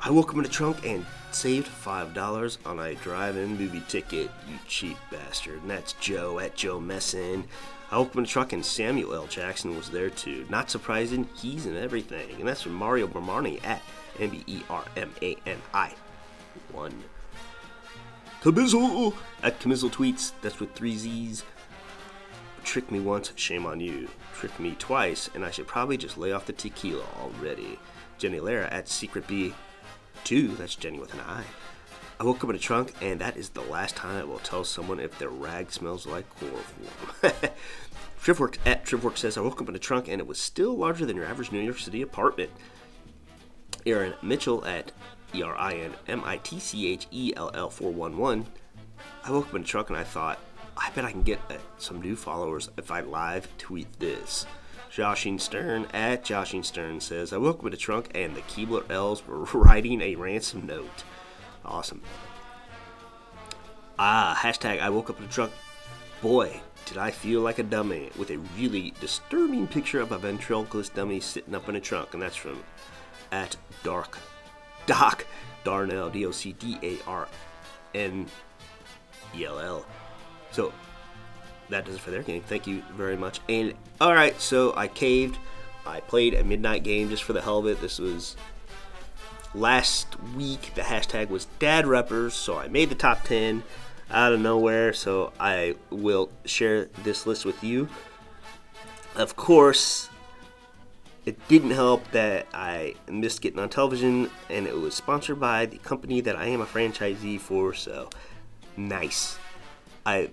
I 0.00 0.10
woke 0.10 0.30
up 0.30 0.38
in 0.38 0.44
a 0.44 0.48
trunk 0.48 0.86
and 0.86 1.04
saved 1.32 1.68
$5 1.68 2.58
on 2.64 2.78
a 2.78 2.94
drive 2.94 3.36
in 3.36 3.56
movie 3.58 3.82
ticket, 3.88 4.30
you 4.48 4.58
cheap 4.66 4.96
bastard. 5.10 5.60
And 5.62 5.70
that's 5.70 5.94
Joe 5.94 6.38
at 6.38 6.54
Joe 6.54 6.80
Messin. 6.80 7.44
I 7.90 7.98
woke 7.98 8.10
up 8.10 8.16
in 8.16 8.24
a 8.24 8.26
truck 8.26 8.52
and 8.52 8.64
Samuel 8.64 9.14
L. 9.14 9.26
Jackson 9.26 9.76
was 9.76 9.90
there 9.90 10.10
too. 10.10 10.46
Not 10.48 10.70
surprising, 10.70 11.28
he's 11.34 11.66
in 11.66 11.76
everything. 11.76 12.36
And 12.38 12.48
that's 12.48 12.62
from 12.62 12.74
Mario 12.74 13.06
Bermani 13.06 13.64
at 13.64 13.82
M 14.18 14.30
B 14.30 14.44
E 14.46 14.62
R 14.70 14.84
M 14.96 15.12
A 15.22 15.36
N 15.46 15.58
I 15.74 15.92
1. 16.72 17.04
Camizzle 18.42 19.14
at 19.42 19.58
Camizzle 19.60 19.90
Tweets, 19.90 20.32
that's 20.42 20.60
with 20.60 20.72
three 20.74 20.96
Z's. 20.96 21.44
Trick 22.62 22.90
me 22.90 23.00
once, 23.00 23.32
shame 23.36 23.66
on 23.66 23.80
you. 23.80 24.08
Trick 24.34 24.58
me 24.58 24.74
twice, 24.78 25.30
and 25.34 25.44
I 25.44 25.50
should 25.50 25.66
probably 25.66 25.96
just 25.96 26.18
lay 26.18 26.32
off 26.32 26.46
the 26.46 26.52
tequila 26.52 27.04
already. 27.20 27.78
Jenny 28.18 28.40
Lara 28.40 28.68
at 28.70 28.88
Secret 28.88 29.26
B 29.26 29.54
2, 30.24 30.48
that's 30.56 30.74
Jenny 30.74 30.98
with 30.98 31.14
an 31.14 31.20
I. 31.20 31.44
I 32.18 32.24
woke 32.24 32.42
up 32.42 32.50
in 32.50 32.56
a 32.56 32.58
trunk, 32.58 32.94
and 33.02 33.20
that 33.20 33.36
is 33.36 33.50
the 33.50 33.60
last 33.62 33.94
time 33.94 34.16
I 34.16 34.24
will 34.24 34.38
tell 34.38 34.64
someone 34.64 35.00
if 35.00 35.18
their 35.18 35.28
rag 35.28 35.70
smells 35.70 36.06
like 36.06 36.24
chloroform. 36.36 37.32
Tripwork 38.22 38.58
at 38.66 38.84
Tripwork 38.84 39.18
says 39.18 39.36
I 39.36 39.42
woke 39.42 39.60
up 39.60 39.68
in 39.68 39.76
a 39.76 39.78
trunk, 39.78 40.08
and 40.08 40.20
it 40.20 40.26
was 40.26 40.40
still 40.40 40.76
larger 40.76 41.04
than 41.04 41.16
your 41.16 41.26
average 41.26 41.52
New 41.52 41.60
York 41.60 41.78
City 41.78 42.02
apartment. 42.02 42.50
Aaron 43.84 44.14
Mitchell 44.22 44.64
at 44.64 44.92
E 45.36 45.42
R 45.42 45.56
I 45.56 45.74
N 45.74 45.94
M 46.08 46.22
I 46.24 46.38
T 46.38 46.58
C 46.58 46.86
H 46.92 47.06
E 47.10 47.32
L 47.36 47.50
L 47.52 47.68
411. 47.68 48.46
I 49.24 49.30
woke 49.30 49.48
up 49.48 49.54
in 49.54 49.62
a 49.62 49.64
truck 49.64 49.90
and 49.90 49.98
I 49.98 50.04
thought, 50.04 50.38
I 50.76 50.90
bet 50.90 51.04
I 51.04 51.10
can 51.10 51.22
get 51.22 51.40
uh, 51.50 51.54
some 51.78 52.00
new 52.00 52.16
followers 52.16 52.70
if 52.76 52.90
I 52.90 53.00
live 53.00 53.48
tweet 53.58 53.98
this. 53.98 54.46
Joshing 54.90 55.38
Stern 55.38 55.86
at 55.92 56.24
Joshing 56.24 56.62
Stern 56.62 57.00
says, 57.00 57.32
I 57.32 57.36
woke 57.36 57.58
up 57.58 57.66
in 57.66 57.72
a 57.72 57.76
trunk 57.76 58.10
and 58.14 58.34
the 58.34 58.40
Keebler 58.42 58.90
Elves 58.90 59.26
were 59.26 59.44
writing 59.54 60.00
a 60.00 60.14
ransom 60.14 60.66
note. 60.66 61.04
Awesome. 61.64 62.02
Ah, 63.98 64.38
hashtag 64.40 64.80
I 64.80 64.88
woke 64.88 65.10
up 65.10 65.18
in 65.18 65.24
a 65.24 65.28
trunk. 65.28 65.52
Boy, 66.22 66.60
did 66.86 66.96
I 66.96 67.10
feel 67.10 67.42
like 67.42 67.58
a 67.58 67.62
dummy 67.62 68.10
with 68.16 68.30
a 68.30 68.38
really 68.56 68.94
disturbing 69.00 69.66
picture 69.66 70.00
of 70.00 70.12
a 70.12 70.18
ventriloquist 70.18 70.94
dummy 70.94 71.20
sitting 71.20 71.54
up 71.54 71.68
in 71.68 71.76
a 71.76 71.80
trunk, 71.80 72.14
and 72.14 72.22
that's 72.22 72.36
from 72.36 72.62
at 73.32 73.56
Dark 73.82 74.18
Doc 74.86 75.26
Darnell 75.64 76.10
D 76.10 76.24
O 76.26 76.30
C 76.30 76.52
D 76.52 76.78
A 76.82 76.98
R 77.08 77.28
N 77.94 78.26
E 79.36 79.44
L 79.44 79.58
L. 79.58 79.86
So 80.52 80.72
that 81.68 81.84
does 81.84 81.96
it 81.96 82.00
for 82.00 82.10
their 82.10 82.22
game. 82.22 82.42
Thank 82.42 82.66
you 82.66 82.82
very 82.96 83.16
much. 83.16 83.40
And 83.48 83.74
all 84.00 84.14
right, 84.14 84.40
so 84.40 84.72
I 84.76 84.88
caved. 84.88 85.38
I 85.84 86.00
played 86.00 86.34
a 86.34 86.44
midnight 86.44 86.82
game 86.82 87.08
just 87.10 87.22
for 87.24 87.32
the 87.32 87.42
hell 87.42 87.58
of 87.58 87.66
it. 87.66 87.80
This 87.80 87.98
was 87.98 88.36
last 89.54 90.20
week. 90.34 90.72
The 90.74 90.82
hashtag 90.82 91.28
was 91.28 91.46
Dad 91.58 91.86
Rappers, 91.86 92.34
so 92.34 92.56
I 92.58 92.68
made 92.68 92.88
the 92.88 92.94
top 92.94 93.24
ten. 93.24 93.62
out 94.10 94.32
of 94.32 94.40
nowhere, 94.40 94.92
so 94.92 95.32
I 95.38 95.74
will 95.90 96.30
share 96.44 96.86
this 97.02 97.26
list 97.26 97.44
with 97.44 97.62
you. 97.64 97.88
Of 99.14 99.36
course, 99.36 100.08
it 101.26 101.36
didn't 101.48 101.72
help 101.72 102.08
that 102.12 102.46
I 102.54 102.94
missed 103.08 103.40
getting 103.40 103.58
on 103.58 103.68
television, 103.68 104.30
and 104.48 104.66
it 104.66 104.76
was 104.76 104.94
sponsored 104.94 105.40
by 105.40 105.66
the 105.66 105.78
company 105.78 106.20
that 106.22 106.36
I 106.36 106.46
am 106.46 106.60
a 106.60 106.66
franchisee 106.66 107.40
for, 107.40 107.74
so 107.74 108.08
nice. 108.76 109.36
I 110.06 110.30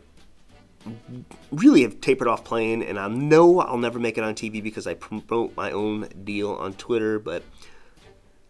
really 1.51 1.81
have 1.81 1.99
tapered 1.99 2.27
off 2.27 2.43
playing, 2.43 2.83
and 2.83 2.99
I 2.99 3.07
know 3.07 3.59
I'll 3.59 3.77
never 3.77 3.99
make 3.99 4.19
it 4.19 4.23
on 4.23 4.35
TV 4.35 4.61
because 4.61 4.85
I 4.85 4.93
promote 4.93 5.57
my 5.57 5.71
own 5.71 6.09
deal 6.23 6.51
on 6.53 6.73
Twitter, 6.73 7.17
but 7.17 7.43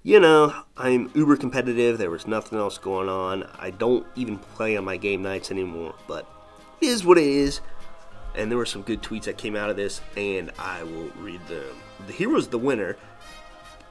you 0.06 0.20
know, 0.20 0.54
I'm 0.76 1.10
uber 1.16 1.38
competitive. 1.38 1.98
There 1.98 2.10
was 2.10 2.28
nothing 2.28 2.60
else 2.60 2.78
going 2.78 3.08
on. 3.08 3.50
I 3.58 3.70
don't 3.70 4.06
even 4.16 4.38
play 4.38 4.76
on 4.76 4.84
my 4.84 4.98
game 4.98 5.22
nights 5.22 5.50
anymore, 5.50 5.96
but 6.08 6.30
it 6.82 6.88
is 6.88 7.06
what 7.06 7.18
it 7.18 7.24
is. 7.24 7.62
And 8.36 8.52
there 8.52 8.58
were 8.58 8.66
some 8.66 8.82
good 8.82 9.02
tweets 9.02 9.24
that 9.26 9.38
came 9.38 9.56
out 9.56 9.70
of 9.70 9.78
this, 9.78 10.02
and 10.18 10.52
I 10.60 10.84
will 10.84 11.10
read 11.22 11.40
them. 11.48 11.74
The 12.08 12.14
hero's 12.14 12.48
the 12.48 12.58
winner, 12.58 12.98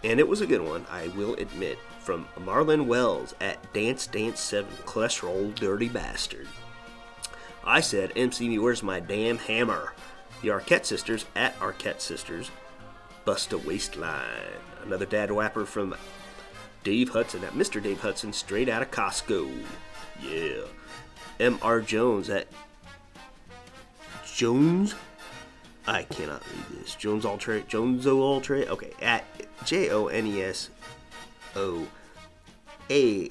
and 0.05 0.21
it 0.21 0.29
was 0.29 0.41
a 0.41 0.47
good 0.47 0.63
one, 0.63 0.85
I 0.91 1.09
will 1.09 1.35
admit, 1.35 1.79
from 2.01 2.27
Marlon 2.39 2.87
Wells 2.87 3.35
at 3.41 3.73
Dance 3.73 4.07
Dance 4.07 4.41
7, 4.41 4.71
cholesterol 4.85 5.55
dirty 5.55 5.89
bastard. 5.89 6.49
I 7.65 7.81
said, 7.81 8.13
MC 8.17 8.49
me, 8.49 8.59
where's 8.59 8.83
my 8.83 9.01
damn 9.01 9.39
hammer? 9.39 9.95
The 10.43 10.49
Arquette 10.49 10.85
sisters 10.85 11.25
at 11.37 11.59
Arquette 11.61 12.01
sisters, 12.01 12.51
bust 13.25 13.53
a 13.53 13.59
waistline. 13.59 14.59
Another 14.85 15.07
dad 15.07 15.31
whapper 15.31 15.65
from 15.65 15.95
Dave 16.83 17.11
Hudson 17.11 17.45
at 17.45 17.53
Mr. 17.53 17.81
Dave 17.81 18.01
Hudson, 18.01 18.33
straight 18.33 18.69
out 18.69 18.83
of 18.83 18.91
Costco. 18.91 19.65
Yeah. 20.21 20.63
M.R. 21.39 21.81
Jones 21.81 22.29
at 22.29 22.49
Jones. 24.27 24.97
I 25.87 26.05
cannot 26.05 26.43
read 26.49 26.81
this. 26.81 26.95
Jones 26.95 27.25
Ultra. 27.25 27.63
Joneso 27.63 28.21
Ultra. 28.21 28.61
Okay. 28.61 28.93
At 29.01 29.25
J 29.65 29.91
O 29.91 30.07
N 30.07 30.27
E 30.27 30.43
S 30.43 30.71
O 31.57 31.87
A 32.91 33.31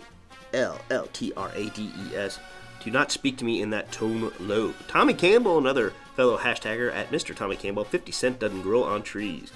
L 0.53 0.79
L 0.89 1.07
T 1.13 1.31
R 1.35 1.51
A 1.53 1.69
D 1.69 1.91
E 1.97 2.15
S. 2.15 2.39
Do 2.83 2.89
not 2.89 3.11
speak 3.11 3.37
to 3.37 3.45
me 3.45 3.61
in 3.61 3.69
that 3.69 3.91
tone 3.91 4.31
low. 4.39 4.73
Tommy 4.87 5.13
Campbell, 5.13 5.57
another 5.59 5.93
fellow 6.15 6.37
hashtagger 6.39 6.93
at 6.93 7.11
Mr. 7.11 7.35
Tommy 7.35 7.55
Campbell. 7.55 7.83
50 7.83 8.11
Cent 8.11 8.39
doesn't 8.39 8.63
grow 8.63 8.83
on 8.83 9.03
trees. 9.03 9.51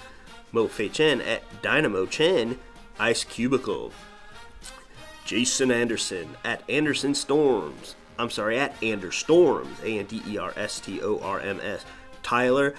Mo 0.52 0.68
Fei 0.68 0.88
Chen 0.88 1.20
at 1.20 1.42
Dynamo 1.60 2.06
Chen, 2.06 2.58
Ice 3.00 3.24
Cubicle. 3.24 3.92
Jason 5.24 5.72
Anderson 5.72 6.36
at 6.44 6.62
Anderson 6.70 7.14
Storms. 7.14 7.96
I'm 8.18 8.30
sorry, 8.30 8.58
at 8.58 8.80
Ander 8.82 9.10
Storms, 9.10 9.76
A 9.82 9.98
N 9.98 10.06
D 10.06 10.22
E 10.26 10.38
R 10.38 10.52
S 10.56 10.80
T 10.80 11.02
O 11.02 11.18
R 11.18 11.40
M 11.40 11.60
S. 11.60 11.84
Tyler, 12.26 12.74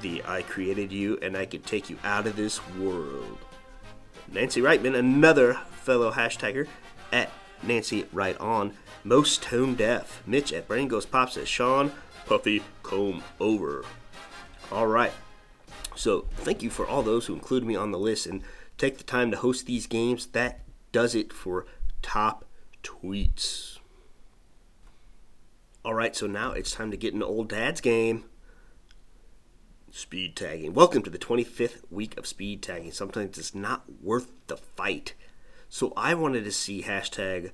the 0.00 0.22
I 0.26 0.40
created 0.40 0.90
you 0.90 1.18
and 1.20 1.36
I 1.36 1.44
could 1.44 1.66
take 1.66 1.90
you 1.90 1.98
out 2.02 2.26
of 2.26 2.34
this 2.34 2.66
world. 2.78 3.36
Nancy 4.32 4.62
Reitman, 4.62 4.96
another 4.96 5.52
fellow 5.82 6.10
hashtagger 6.10 6.66
at 7.12 7.30
Nancy 7.62 8.06
Right 8.10 8.38
On. 8.40 8.72
Most 9.04 9.42
tone 9.42 9.74
deaf. 9.74 10.22
Mitch 10.26 10.50
at 10.50 10.66
Brain 10.66 10.88
Goes 10.88 11.04
Pops 11.04 11.36
at 11.36 11.46
Sean 11.46 11.92
Puffy 12.24 12.62
Comb 12.82 13.22
Over. 13.38 13.84
All 14.72 14.86
right. 14.86 15.12
So 15.94 16.24
thank 16.36 16.62
you 16.62 16.70
for 16.70 16.86
all 16.86 17.02
those 17.02 17.26
who 17.26 17.34
include 17.34 17.64
me 17.64 17.76
on 17.76 17.90
the 17.90 17.98
list 17.98 18.24
and 18.24 18.40
take 18.78 18.96
the 18.96 19.04
time 19.04 19.30
to 19.30 19.36
host 19.36 19.66
these 19.66 19.86
games. 19.86 20.28
That 20.28 20.60
does 20.90 21.14
it 21.14 21.34
for 21.34 21.66
top 22.00 22.46
tweets. 22.82 23.76
All 25.84 25.92
right, 25.92 26.16
so 26.16 26.26
now 26.26 26.52
it's 26.52 26.72
time 26.72 26.90
to 26.92 26.96
get 26.96 27.12
an 27.12 27.22
old 27.22 27.50
dad's 27.50 27.82
game. 27.82 28.24
Speed 29.96 30.34
tagging. 30.34 30.74
Welcome 30.74 31.02
to 31.02 31.10
the 31.10 31.18
25th 31.18 31.82
week 31.90 32.18
of 32.18 32.26
speed 32.26 32.62
tagging. 32.62 32.90
Sometimes 32.90 33.38
it's 33.38 33.54
not 33.54 33.84
worth 34.02 34.32
the 34.48 34.56
fight. 34.56 35.14
So 35.68 35.92
I 35.96 36.14
wanted 36.14 36.44
to 36.44 36.52
see 36.52 36.82
hashtag 36.82 37.52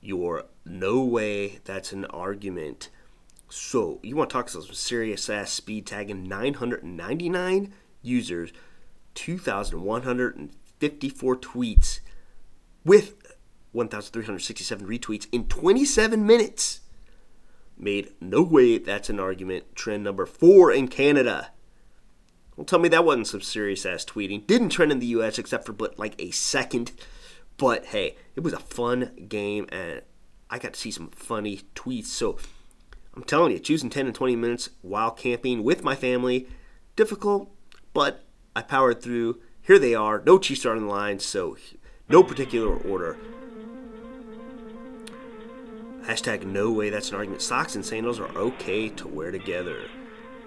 your 0.00 0.46
no 0.64 1.04
way 1.04 1.60
that's 1.64 1.92
an 1.92 2.06
argument 2.06 2.88
so, 3.50 3.98
you 4.02 4.14
want 4.14 4.30
to 4.30 4.34
talk 4.34 4.48
some 4.48 4.62
serious 4.62 5.28
ass 5.28 5.50
speed 5.50 5.86
tagging 5.86 6.28
999 6.28 7.72
users, 8.00 8.52
2,154 9.14 11.36
tweets 11.36 11.98
with 12.84 13.34
1,367 13.72 14.86
retweets 14.86 15.26
in 15.32 15.46
27 15.46 16.24
minutes. 16.24 16.80
Made 17.80 18.12
no 18.20 18.42
way 18.42 18.76
that's 18.76 19.08
an 19.08 19.18
argument. 19.18 19.74
Trend 19.74 20.04
number 20.04 20.26
four 20.26 20.70
in 20.70 20.86
Canada. 20.86 21.50
Well, 22.54 22.66
tell 22.66 22.78
me 22.78 22.90
that 22.90 23.06
wasn't 23.06 23.28
some 23.28 23.40
serious 23.40 23.86
ass 23.86 24.04
tweeting. 24.04 24.46
Didn't 24.46 24.68
trend 24.68 24.92
in 24.92 24.98
the 24.98 25.06
US 25.06 25.38
except 25.38 25.64
for 25.64 25.72
but 25.72 25.98
like 25.98 26.14
a 26.20 26.30
second. 26.30 26.92
But 27.56 27.86
hey, 27.86 28.16
it 28.36 28.40
was 28.40 28.52
a 28.52 28.58
fun 28.58 29.26
game 29.28 29.66
and 29.72 30.02
I 30.50 30.58
got 30.58 30.74
to 30.74 30.80
see 30.80 30.90
some 30.90 31.08
funny 31.08 31.62
tweets. 31.74 32.06
So, 32.06 32.36
I'm 33.14 33.24
telling 33.24 33.52
you, 33.52 33.58
choosing 33.58 33.88
10 33.88 34.06
and 34.06 34.14
20 34.14 34.36
minutes 34.36 34.68
while 34.82 35.10
camping 35.10 35.62
with 35.62 35.82
my 35.82 35.94
family, 35.96 36.48
difficult, 36.96 37.50
but 37.94 38.24
I 38.54 38.60
powered 38.60 39.00
through. 39.00 39.40
Here 39.62 39.78
they 39.78 39.94
are, 39.94 40.22
no 40.26 40.38
Chiefs 40.38 40.60
starting 40.60 40.86
the 40.86 40.92
line, 40.92 41.18
so 41.18 41.56
no 42.10 42.22
particular 42.22 42.76
order. 42.76 43.16
Hashtag 46.02 46.44
no 46.44 46.70
way 46.70 46.90
that's 46.90 47.10
an 47.10 47.16
argument. 47.16 47.42
Socks 47.42 47.74
and 47.74 47.84
sandals 47.84 48.18
are 48.18 48.28
okay 48.36 48.88
to 48.90 49.08
wear 49.08 49.30
together. 49.30 49.82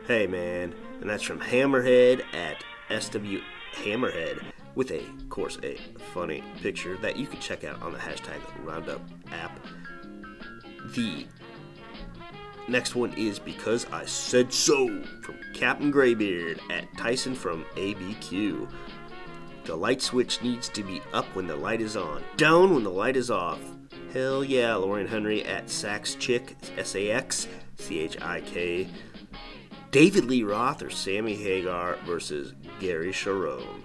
Hey 0.08 0.28
man, 0.28 0.74
and 1.00 1.10
that's 1.10 1.24
from 1.24 1.40
Hammerhead 1.40 2.24
at 2.34 2.64
SW 2.90 3.42
Hammerhead 3.76 4.44
with 4.76 4.92
a, 4.92 5.00
of 5.00 5.30
course, 5.30 5.58
a 5.64 5.78
funny 6.14 6.44
picture 6.62 6.98
that 6.98 7.18
you 7.18 7.28
can 7.28 7.40
check 7.40 7.64
out 7.64 7.82
on 7.82 7.94
the 7.94 8.00
hashtag 8.00 8.40
Roundup 8.64 9.02
app. 9.32 9.60
The 10.96 11.28
Next 12.68 12.96
one 12.96 13.14
is 13.14 13.40
Because 13.40 13.86
I 13.92 14.06
Said 14.06 14.54
So 14.54 15.04
from 15.22 15.36
Captain 15.54 15.92
Graybeard 15.92 16.62
at 16.70 16.86
Tyson 16.98 17.36
from 17.36 17.66
ABQ. 17.76 18.70
The 19.66 19.76
light 19.76 20.02
switch 20.02 20.42
needs 20.42 20.70
to 20.70 20.84
be 20.84 21.02
up 21.14 21.26
when 21.36 21.46
the 21.46 21.56
light 21.56 21.82
is 21.82 21.98
on, 21.98 22.24
down 22.38 22.74
when 22.74 22.84
the 22.84 22.90
light 22.90 23.18
is 23.18 23.30
off. 23.30 23.60
Hell 24.14 24.44
yeah, 24.44 24.76
Lauren 24.76 25.08
Henry 25.08 25.44
at 25.44 25.72
Sax 25.72 26.14
Chick, 26.14 26.56
S 26.78 26.96
A 26.96 27.10
X 27.10 27.48
C 27.80 28.00
H 28.00 28.22
I 28.22 28.42
K. 28.42 28.88
David 29.90 30.26
Lee 30.26 30.44
Roth 30.44 30.84
or 30.84 30.92
Sammy 30.92 31.34
Hagar 31.34 31.98
versus 32.06 32.54
Gary 32.80 33.12
Cherone. 33.12 33.82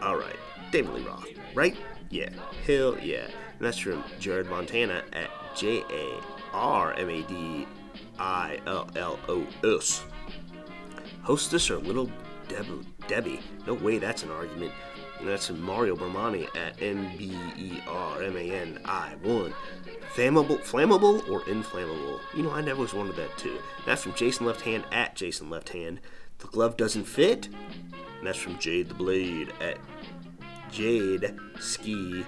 Alright, 0.00 0.36
David 0.70 0.92
Lee 0.94 1.02
Roth, 1.02 1.26
right? 1.54 1.76
Yeah, 2.10 2.30
hell 2.64 2.96
yeah. 3.00 3.24
And 3.24 3.60
that's 3.66 3.78
from 3.78 4.04
Jared 4.20 4.48
Montana 4.48 5.02
at 5.12 5.30
J 5.56 5.82
A 5.90 6.20
R 6.52 6.94
M 6.94 7.10
A 7.10 7.22
D 7.22 7.66
I 8.20 8.60
L 8.66 8.88
L 8.94 9.18
O 9.28 9.44
S. 9.64 10.04
Hostess 11.22 11.70
or 11.70 11.78
Little 11.78 12.08
Deb- 12.46 12.86
Debbie? 13.08 13.40
No 13.66 13.74
way 13.74 13.98
that's 13.98 14.22
an 14.22 14.30
argument. 14.30 14.72
And 15.18 15.28
that's 15.28 15.48
from 15.48 15.60
Mario 15.60 15.96
Bermani 15.96 16.48
at 16.56 16.80
M 16.80 17.10
B 17.16 17.36
E 17.56 17.80
R 17.88 18.22
M 18.22 18.36
A 18.36 18.50
N 18.50 18.80
I 18.84 19.14
1. 19.22 19.54
Flammable, 20.14 20.60
flammable 20.60 21.28
or 21.28 21.48
inflammable? 21.48 22.20
You 22.34 22.44
know, 22.44 22.52
I 22.52 22.60
never 22.60 22.80
was 22.82 22.94
one 22.94 23.08
of 23.08 23.16
that 23.16 23.36
too. 23.36 23.58
That's 23.84 24.02
from 24.02 24.14
Jason 24.14 24.46
Left 24.46 24.60
Hand 24.60 24.84
at 24.92 25.16
Jason 25.16 25.50
Left 25.50 25.70
Hand. 25.70 26.00
The 26.38 26.46
glove 26.48 26.76
doesn't 26.76 27.04
fit. 27.04 27.48
And 28.18 28.26
that's 28.26 28.38
from 28.38 28.58
Jade 28.58 28.88
the 28.88 28.94
Blade 28.94 29.52
at 29.60 29.78
Jade 30.70 31.36
Ski 31.60 32.24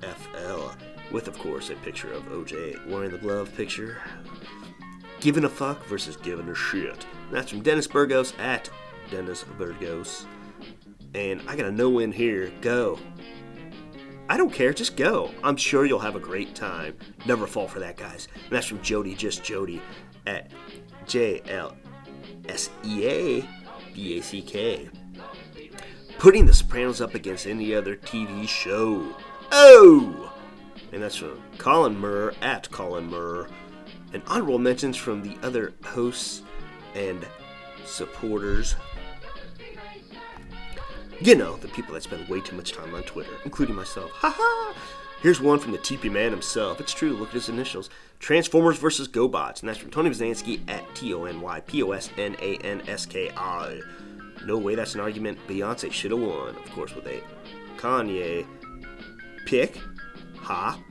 FL 0.00 0.70
with, 1.10 1.28
of 1.28 1.38
course, 1.38 1.70
a 1.70 1.74
picture 1.76 2.12
of 2.12 2.24
OJ 2.24 2.86
wearing 2.88 3.10
the 3.10 3.18
glove 3.18 3.54
picture. 3.56 3.98
Giving 5.20 5.44
a 5.44 5.48
fuck 5.48 5.84
versus 5.86 6.16
giving 6.16 6.48
a 6.48 6.54
shit. 6.54 7.06
That's 7.30 7.50
from 7.50 7.62
Dennis 7.62 7.86
Burgos 7.86 8.32
at 8.38 8.70
Dennis 9.10 9.44
Burgos. 9.58 10.26
And 11.14 11.42
I 11.48 11.56
got 11.56 11.66
a 11.66 11.72
no 11.72 11.90
win 11.90 12.12
here. 12.12 12.52
Go. 12.60 12.98
I 14.28 14.36
don't 14.36 14.52
care, 14.52 14.72
just 14.72 14.96
go. 14.96 15.32
I'm 15.42 15.56
sure 15.56 15.84
you'll 15.84 15.98
have 15.98 16.14
a 16.14 16.20
great 16.20 16.54
time. 16.54 16.96
Never 17.26 17.46
fall 17.46 17.66
for 17.66 17.80
that, 17.80 17.96
guys. 17.96 18.28
And 18.34 18.50
that's 18.50 18.66
from 18.66 18.80
Jody, 18.80 19.14
just 19.14 19.42
Jody, 19.42 19.82
at 20.26 20.52
J 21.06 21.42
L 21.48 21.76
S 22.48 22.70
E 22.84 23.06
A 23.06 23.48
B 23.92 24.18
A 24.18 24.22
C 24.22 24.40
K. 24.40 24.88
Putting 26.18 26.46
The 26.46 26.54
Sopranos 26.54 27.00
up 27.00 27.14
against 27.14 27.46
any 27.46 27.74
other 27.74 27.96
TV 27.96 28.46
show. 28.46 29.16
Oh! 29.50 30.30
and 30.92 31.02
that's 31.02 31.16
from 31.16 31.40
Colin 31.58 31.96
Murr 31.96 32.34
at 32.42 32.70
Colin 32.70 33.08
Murr. 33.08 33.48
And 34.12 34.22
honorable 34.26 34.58
mentions 34.58 34.96
from 34.96 35.22
the 35.22 35.36
other 35.46 35.72
hosts 35.84 36.42
and 36.94 37.26
supporters. 37.84 38.74
You 41.20 41.34
know, 41.34 41.56
the 41.56 41.68
people 41.68 41.94
that 41.94 42.02
spend 42.02 42.28
way 42.28 42.40
too 42.40 42.56
much 42.56 42.72
time 42.72 42.94
on 42.94 43.02
Twitter, 43.02 43.32
including 43.44 43.74
myself. 43.74 44.10
Ha 44.12 44.34
ha! 44.34 44.74
Here's 45.20 45.38
one 45.40 45.58
from 45.58 45.72
the 45.72 45.78
TP 45.78 46.10
man 46.10 46.30
himself. 46.30 46.80
It's 46.80 46.94
true, 46.94 47.12
look 47.12 47.28
at 47.28 47.34
his 47.34 47.50
initials. 47.50 47.90
Transformers 48.20 48.78
versus 48.78 49.06
GoBots, 49.06 49.60
and 49.60 49.68
that's 49.68 49.78
from 49.78 49.90
Tony 49.90 50.08
Posnanski 50.08 50.60
at 50.66 50.82
T 50.94 51.12
O 51.12 51.24
N 51.24 51.42
Y 51.42 51.60
P 51.60 51.82
O 51.82 51.90
S 51.92 52.08
N 52.16 52.36
A 52.40 52.56
N 52.58 52.82
S 52.88 53.04
K 53.04 53.30
I. 53.36 53.80
No 54.46 54.56
way 54.56 54.74
that's 54.74 54.94
an 54.94 55.00
argument. 55.00 55.38
Beyonce 55.46 55.92
should 55.92 56.12
have 56.12 56.20
won, 56.20 56.56
of 56.56 56.70
course, 56.72 56.94
with 56.94 57.06
a 57.06 57.22
Kanye 57.76 58.46
pick. 59.44 59.76
Ha. 60.36 60.82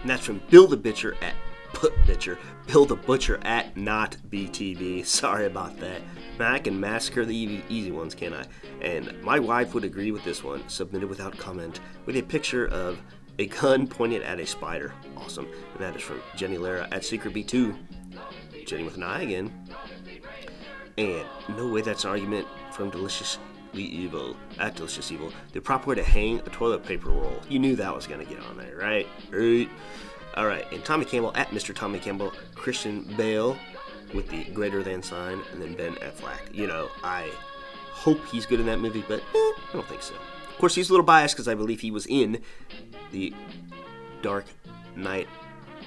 And 0.00 0.08
that's 0.08 0.24
from 0.24 0.40
Bill 0.48 0.66
the 0.66 0.78
Bitcher 0.78 1.14
at 1.22 1.34
Put 1.74 1.94
Bitcher. 2.06 2.38
Bill 2.66 2.86
the 2.86 2.96
Butcher 2.96 3.38
at 3.42 3.76
not 3.76 4.16
BTB. 4.30 5.04
Sorry 5.06 5.44
about 5.44 5.78
that. 5.80 6.00
I 6.46 6.58
can 6.58 6.78
massacre 6.78 7.24
the 7.24 7.36
easy, 7.36 7.64
easy 7.68 7.90
ones, 7.90 8.14
can 8.14 8.34
I? 8.34 8.44
And 8.80 9.20
my 9.22 9.38
wife 9.38 9.74
would 9.74 9.84
agree 9.84 10.12
with 10.12 10.24
this 10.24 10.44
one, 10.44 10.68
submitted 10.68 11.08
without 11.08 11.36
comment, 11.36 11.80
with 12.06 12.16
a 12.16 12.22
picture 12.22 12.66
of 12.68 12.98
a 13.38 13.46
gun 13.46 13.86
pointed 13.86 14.22
at 14.22 14.40
a 14.40 14.46
spider. 14.46 14.92
Awesome. 15.16 15.46
And 15.46 15.80
that 15.80 15.96
is 15.96 16.02
from 16.02 16.20
Jenny 16.36 16.58
Lara 16.58 16.88
at 16.90 17.04
Secret 17.04 17.34
B2. 17.34 17.76
Jenny 18.66 18.84
with 18.84 18.96
an 18.96 19.02
eye 19.02 19.22
again. 19.22 19.52
And 20.96 21.24
no 21.56 21.68
way 21.68 21.80
that's 21.80 22.04
an 22.04 22.10
argument 22.10 22.46
from 22.72 22.90
Deliciously 22.90 23.40
Evil 23.74 24.36
at 24.58 24.74
Delicious 24.74 25.12
Evil. 25.12 25.32
The 25.52 25.60
proper 25.60 25.90
way 25.90 25.94
to 25.94 26.02
hang 26.02 26.40
a 26.40 26.50
toilet 26.50 26.84
paper 26.84 27.10
roll. 27.10 27.40
You 27.48 27.60
knew 27.60 27.76
that 27.76 27.94
was 27.94 28.06
going 28.06 28.24
to 28.24 28.26
get 28.26 28.42
on 28.44 28.56
there, 28.56 28.76
right? 28.76 29.06
Right. 29.30 29.70
All 30.36 30.46
right. 30.46 30.70
And 30.72 30.84
Tommy 30.84 31.04
Campbell 31.04 31.32
at 31.36 31.48
Mr. 31.50 31.74
Tommy 31.74 32.00
Campbell. 32.00 32.32
Christian 32.54 33.02
Bale 33.16 33.56
with 34.14 34.28
the 34.28 34.44
greater 34.52 34.82
than 34.82 35.02
sign. 35.02 35.40
And 35.52 35.62
then 35.62 35.74
Ben 35.74 35.94
Affleck. 35.96 36.54
You 36.54 36.66
know, 36.66 36.88
I 37.02 37.30
hope 37.92 38.24
he's 38.26 38.46
good 38.46 38.60
in 38.60 38.66
that 38.66 38.80
movie, 38.80 39.04
but 39.06 39.20
eh, 39.20 39.24
I 39.34 39.70
don't 39.72 39.86
think 39.88 40.02
so. 40.02 40.14
Of 40.14 40.58
course, 40.58 40.74
he's 40.74 40.88
a 40.88 40.92
little 40.92 41.06
biased 41.06 41.34
because 41.34 41.48
I 41.48 41.54
believe 41.54 41.80
he 41.80 41.90
was 41.90 42.06
in 42.06 42.40
the 43.12 43.32
Dark 44.22 44.46
Knight 44.96 45.28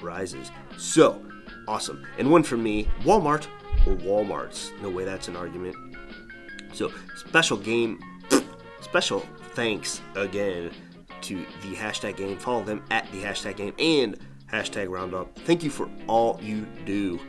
Rises. 0.01 0.51
So, 0.77 1.23
awesome. 1.67 2.07
And 2.17 2.31
one 2.31 2.43
from 2.43 2.63
me 2.63 2.87
Walmart 3.01 3.47
or 3.85 3.95
Walmarts. 3.95 4.71
No 4.81 4.89
way 4.89 5.03
that's 5.03 5.27
an 5.27 5.35
argument. 5.35 5.75
So, 6.73 6.91
special 7.15 7.57
game, 7.57 7.99
special 8.81 9.25
thanks 9.53 10.01
again 10.15 10.71
to 11.21 11.45
the 11.61 11.75
hashtag 11.75 12.17
game. 12.17 12.37
Follow 12.37 12.63
them 12.63 12.83
at 12.89 13.11
the 13.11 13.21
hashtag 13.21 13.57
game 13.57 13.73
and 13.77 14.17
hashtag 14.51 14.89
roundup. 14.89 15.37
Thank 15.39 15.63
you 15.63 15.69
for 15.69 15.89
all 16.07 16.39
you 16.41 16.65
do. 16.85 17.19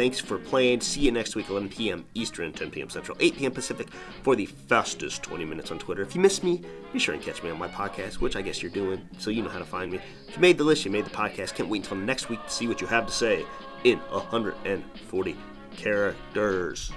Thanks 0.00 0.18
for 0.18 0.38
playing. 0.38 0.80
See 0.80 1.02
you 1.02 1.12
next 1.12 1.36
week, 1.36 1.50
11 1.50 1.68
p.m. 1.68 2.06
Eastern, 2.14 2.54
10 2.54 2.70
p.m. 2.70 2.88
Central, 2.88 3.18
8 3.20 3.36
p.m. 3.36 3.52
Pacific, 3.52 3.88
for 4.22 4.34
the 4.34 4.46
fastest 4.46 5.22
20 5.22 5.44
minutes 5.44 5.70
on 5.70 5.78
Twitter. 5.78 6.00
If 6.00 6.14
you 6.14 6.22
miss 6.22 6.42
me, 6.42 6.62
be 6.90 6.98
sure 6.98 7.14
and 7.14 7.22
catch 7.22 7.42
me 7.42 7.50
on 7.50 7.58
my 7.58 7.68
podcast, 7.68 8.14
which 8.14 8.34
I 8.34 8.40
guess 8.40 8.62
you're 8.62 8.70
doing, 8.70 9.06
so 9.18 9.28
you 9.28 9.42
know 9.42 9.50
how 9.50 9.58
to 9.58 9.64
find 9.66 9.92
me. 9.92 9.98
If 10.26 10.36
you 10.36 10.40
made 10.40 10.56
the 10.56 10.64
list, 10.64 10.86
you 10.86 10.90
made 10.90 11.04
the 11.04 11.10
podcast. 11.10 11.54
Can't 11.54 11.68
wait 11.68 11.82
until 11.82 11.98
next 11.98 12.30
week 12.30 12.42
to 12.42 12.50
see 12.50 12.66
what 12.66 12.80
you 12.80 12.86
have 12.86 13.04
to 13.08 13.12
say 13.12 13.44
in 13.84 13.98
140 13.98 15.36
characters. 15.76 16.92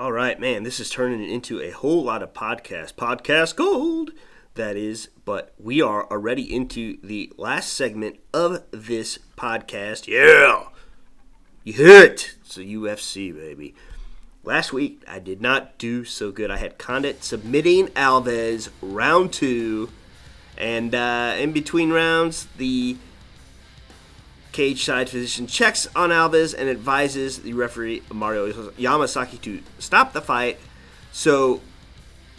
All 0.00 0.12
right, 0.12 0.40
man, 0.40 0.62
this 0.62 0.80
is 0.80 0.88
turning 0.88 1.28
into 1.28 1.60
a 1.60 1.72
whole 1.72 2.02
lot 2.02 2.22
of 2.22 2.32
podcast. 2.32 2.94
Podcast 2.94 3.54
gold, 3.54 4.12
that 4.54 4.74
is. 4.74 5.10
But 5.26 5.52
we 5.58 5.82
are 5.82 6.10
already 6.10 6.54
into 6.54 6.96
the 7.02 7.30
last 7.36 7.74
segment 7.74 8.18
of 8.32 8.62
this 8.70 9.18
podcast. 9.36 10.06
Yeah! 10.06 10.68
You 11.64 11.74
hit! 11.74 12.34
It's 12.40 12.56
a 12.56 12.60
UFC, 12.60 13.34
baby. 13.34 13.74
Last 14.42 14.72
week, 14.72 15.02
I 15.06 15.18
did 15.18 15.42
not 15.42 15.76
do 15.76 16.06
so 16.06 16.32
good. 16.32 16.50
I 16.50 16.56
had 16.56 16.78
Condit 16.78 17.22
submitting 17.22 17.88
Alves 17.88 18.70
round 18.80 19.34
two. 19.34 19.90
And 20.56 20.94
uh, 20.94 21.34
in 21.38 21.52
between 21.52 21.90
rounds, 21.90 22.46
the 22.56 22.96
cage 24.52 24.84
side 24.84 25.08
physician 25.08 25.46
checks 25.46 25.86
on 25.94 26.10
Alves 26.10 26.54
and 26.56 26.68
advises 26.68 27.42
the 27.42 27.52
referee 27.52 28.02
Mario 28.12 28.52
Yamasaki 28.72 29.40
to 29.42 29.62
stop 29.78 30.12
the 30.12 30.20
fight. 30.20 30.58
So 31.12 31.60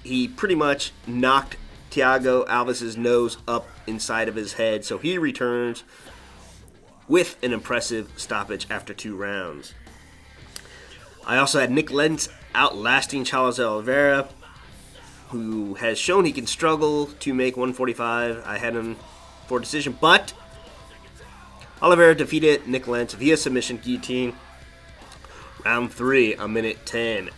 he 0.04 0.28
pretty 0.28 0.56
much 0.56 0.92
knocked 1.08 1.58
Thiago 1.90 2.48
Alves's 2.48 2.98
nose 2.98 3.38
up 3.48 3.68
inside 3.88 4.28
of 4.28 4.36
his 4.36 4.54
head. 4.54 4.86
So 4.86 4.98
he 4.98 5.18
returns 5.18 5.84
with 7.08 7.38
an 7.44 7.54
impressive 7.54 8.12
stoppage 8.16 8.68
after 8.70 8.94
two 8.94 9.16
rounds. 9.16 9.74
I 11.26 11.38
also 11.38 11.60
had 11.60 11.72
Nik 11.72 11.92
Lentz 11.92 12.30
outlasting 12.56 13.26
Charles 13.26 13.60
Oliveira, 13.60 14.28
who 15.30 15.76
has 15.76 15.98
shown 15.98 16.26
he 16.26 16.32
can 16.32 16.48
struggle 16.48 17.08
to 17.08 17.34
make 17.34 17.56
145. 17.56 18.44
I 18.46 18.58
had 18.58 18.76
him 18.76 18.98
for 19.48 19.60
decision, 19.60 19.98
but 20.00 20.34
Oliveira 21.82 22.16
defeated 22.16 22.68
Nik 22.68 22.88
Lentz 22.88 23.14
via 23.14 23.36
submission 23.36 23.78
guillotine. 23.78 24.34
Round 25.66 25.92
three, 25.92 26.36
a 26.36 26.48
minute 26.48 26.86
10. 26.86 27.30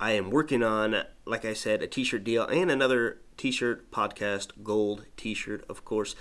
I 0.00 0.12
am 0.12 0.30
working 0.30 0.62
on, 0.62 1.02
like 1.24 1.44
I 1.44 1.52
said, 1.52 1.82
a 1.82 1.86
t 1.86 2.04
shirt 2.04 2.24
deal 2.24 2.46
and 2.46 2.70
another 2.70 3.18
t 3.36 3.50
shirt 3.50 3.90
podcast, 3.90 4.62
gold 4.62 5.06
t 5.16 5.34
shirt, 5.34 5.64
of 5.68 5.84
course. 5.84 6.14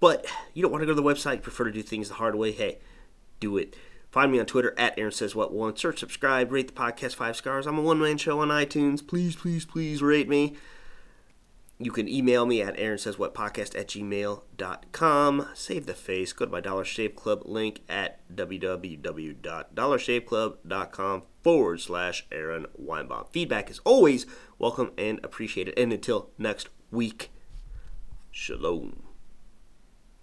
But 0.00 0.26
you 0.54 0.62
don't 0.62 0.72
want 0.72 0.82
to 0.82 0.86
go 0.86 0.94
to 0.94 1.00
the 1.00 1.02
website, 1.02 1.36
you 1.36 1.40
prefer 1.40 1.64
to 1.64 1.72
do 1.72 1.82
things 1.82 2.08
the 2.08 2.14
hard 2.14 2.34
way. 2.34 2.52
Hey, 2.52 2.78
do 3.38 3.56
it. 3.56 3.76
Find 4.12 4.30
me 4.30 4.38
on 4.38 4.46
Twitter 4.46 4.74
at 4.76 4.96
Aaron 4.98 5.10
Says 5.10 5.34
What 5.34 5.54
One. 5.54 5.74
Search, 5.74 6.00
subscribe, 6.00 6.52
rate 6.52 6.66
the 6.68 6.74
podcast 6.74 7.14
five 7.14 7.34
stars. 7.34 7.66
I'm 7.66 7.78
a 7.78 7.82
one 7.82 7.98
man 7.98 8.18
show 8.18 8.40
on 8.40 8.48
iTunes. 8.48 9.04
Please, 9.04 9.34
please, 9.34 9.64
please 9.64 10.02
rate 10.02 10.28
me. 10.28 10.54
You 11.78 11.90
can 11.90 12.06
email 12.08 12.44
me 12.44 12.60
at 12.60 12.78
Aaron 12.78 12.98
Says 12.98 13.18
What 13.18 13.32
Podcast 13.34 13.74
at 13.76 13.88
gmail.com. 13.88 15.48
Save 15.54 15.86
the 15.86 15.94
face. 15.94 16.34
Go 16.34 16.44
to 16.44 16.50
my 16.50 16.60
Dollar 16.60 16.84
Shave 16.84 17.16
Club 17.16 17.44
link 17.46 17.80
at 17.88 18.20
www.dollarshaveclub.com 18.36 21.22
forward 21.42 21.80
slash 21.80 22.26
Aaron 22.30 22.66
Weinbaum. 22.80 23.26
Feedback 23.32 23.70
is 23.70 23.80
always 23.84 24.26
welcome 24.58 24.92
and 24.98 25.20
appreciated. 25.24 25.72
And 25.78 25.90
until 25.90 26.28
next 26.38 26.68
week, 26.90 27.30
shalom. 28.30 29.11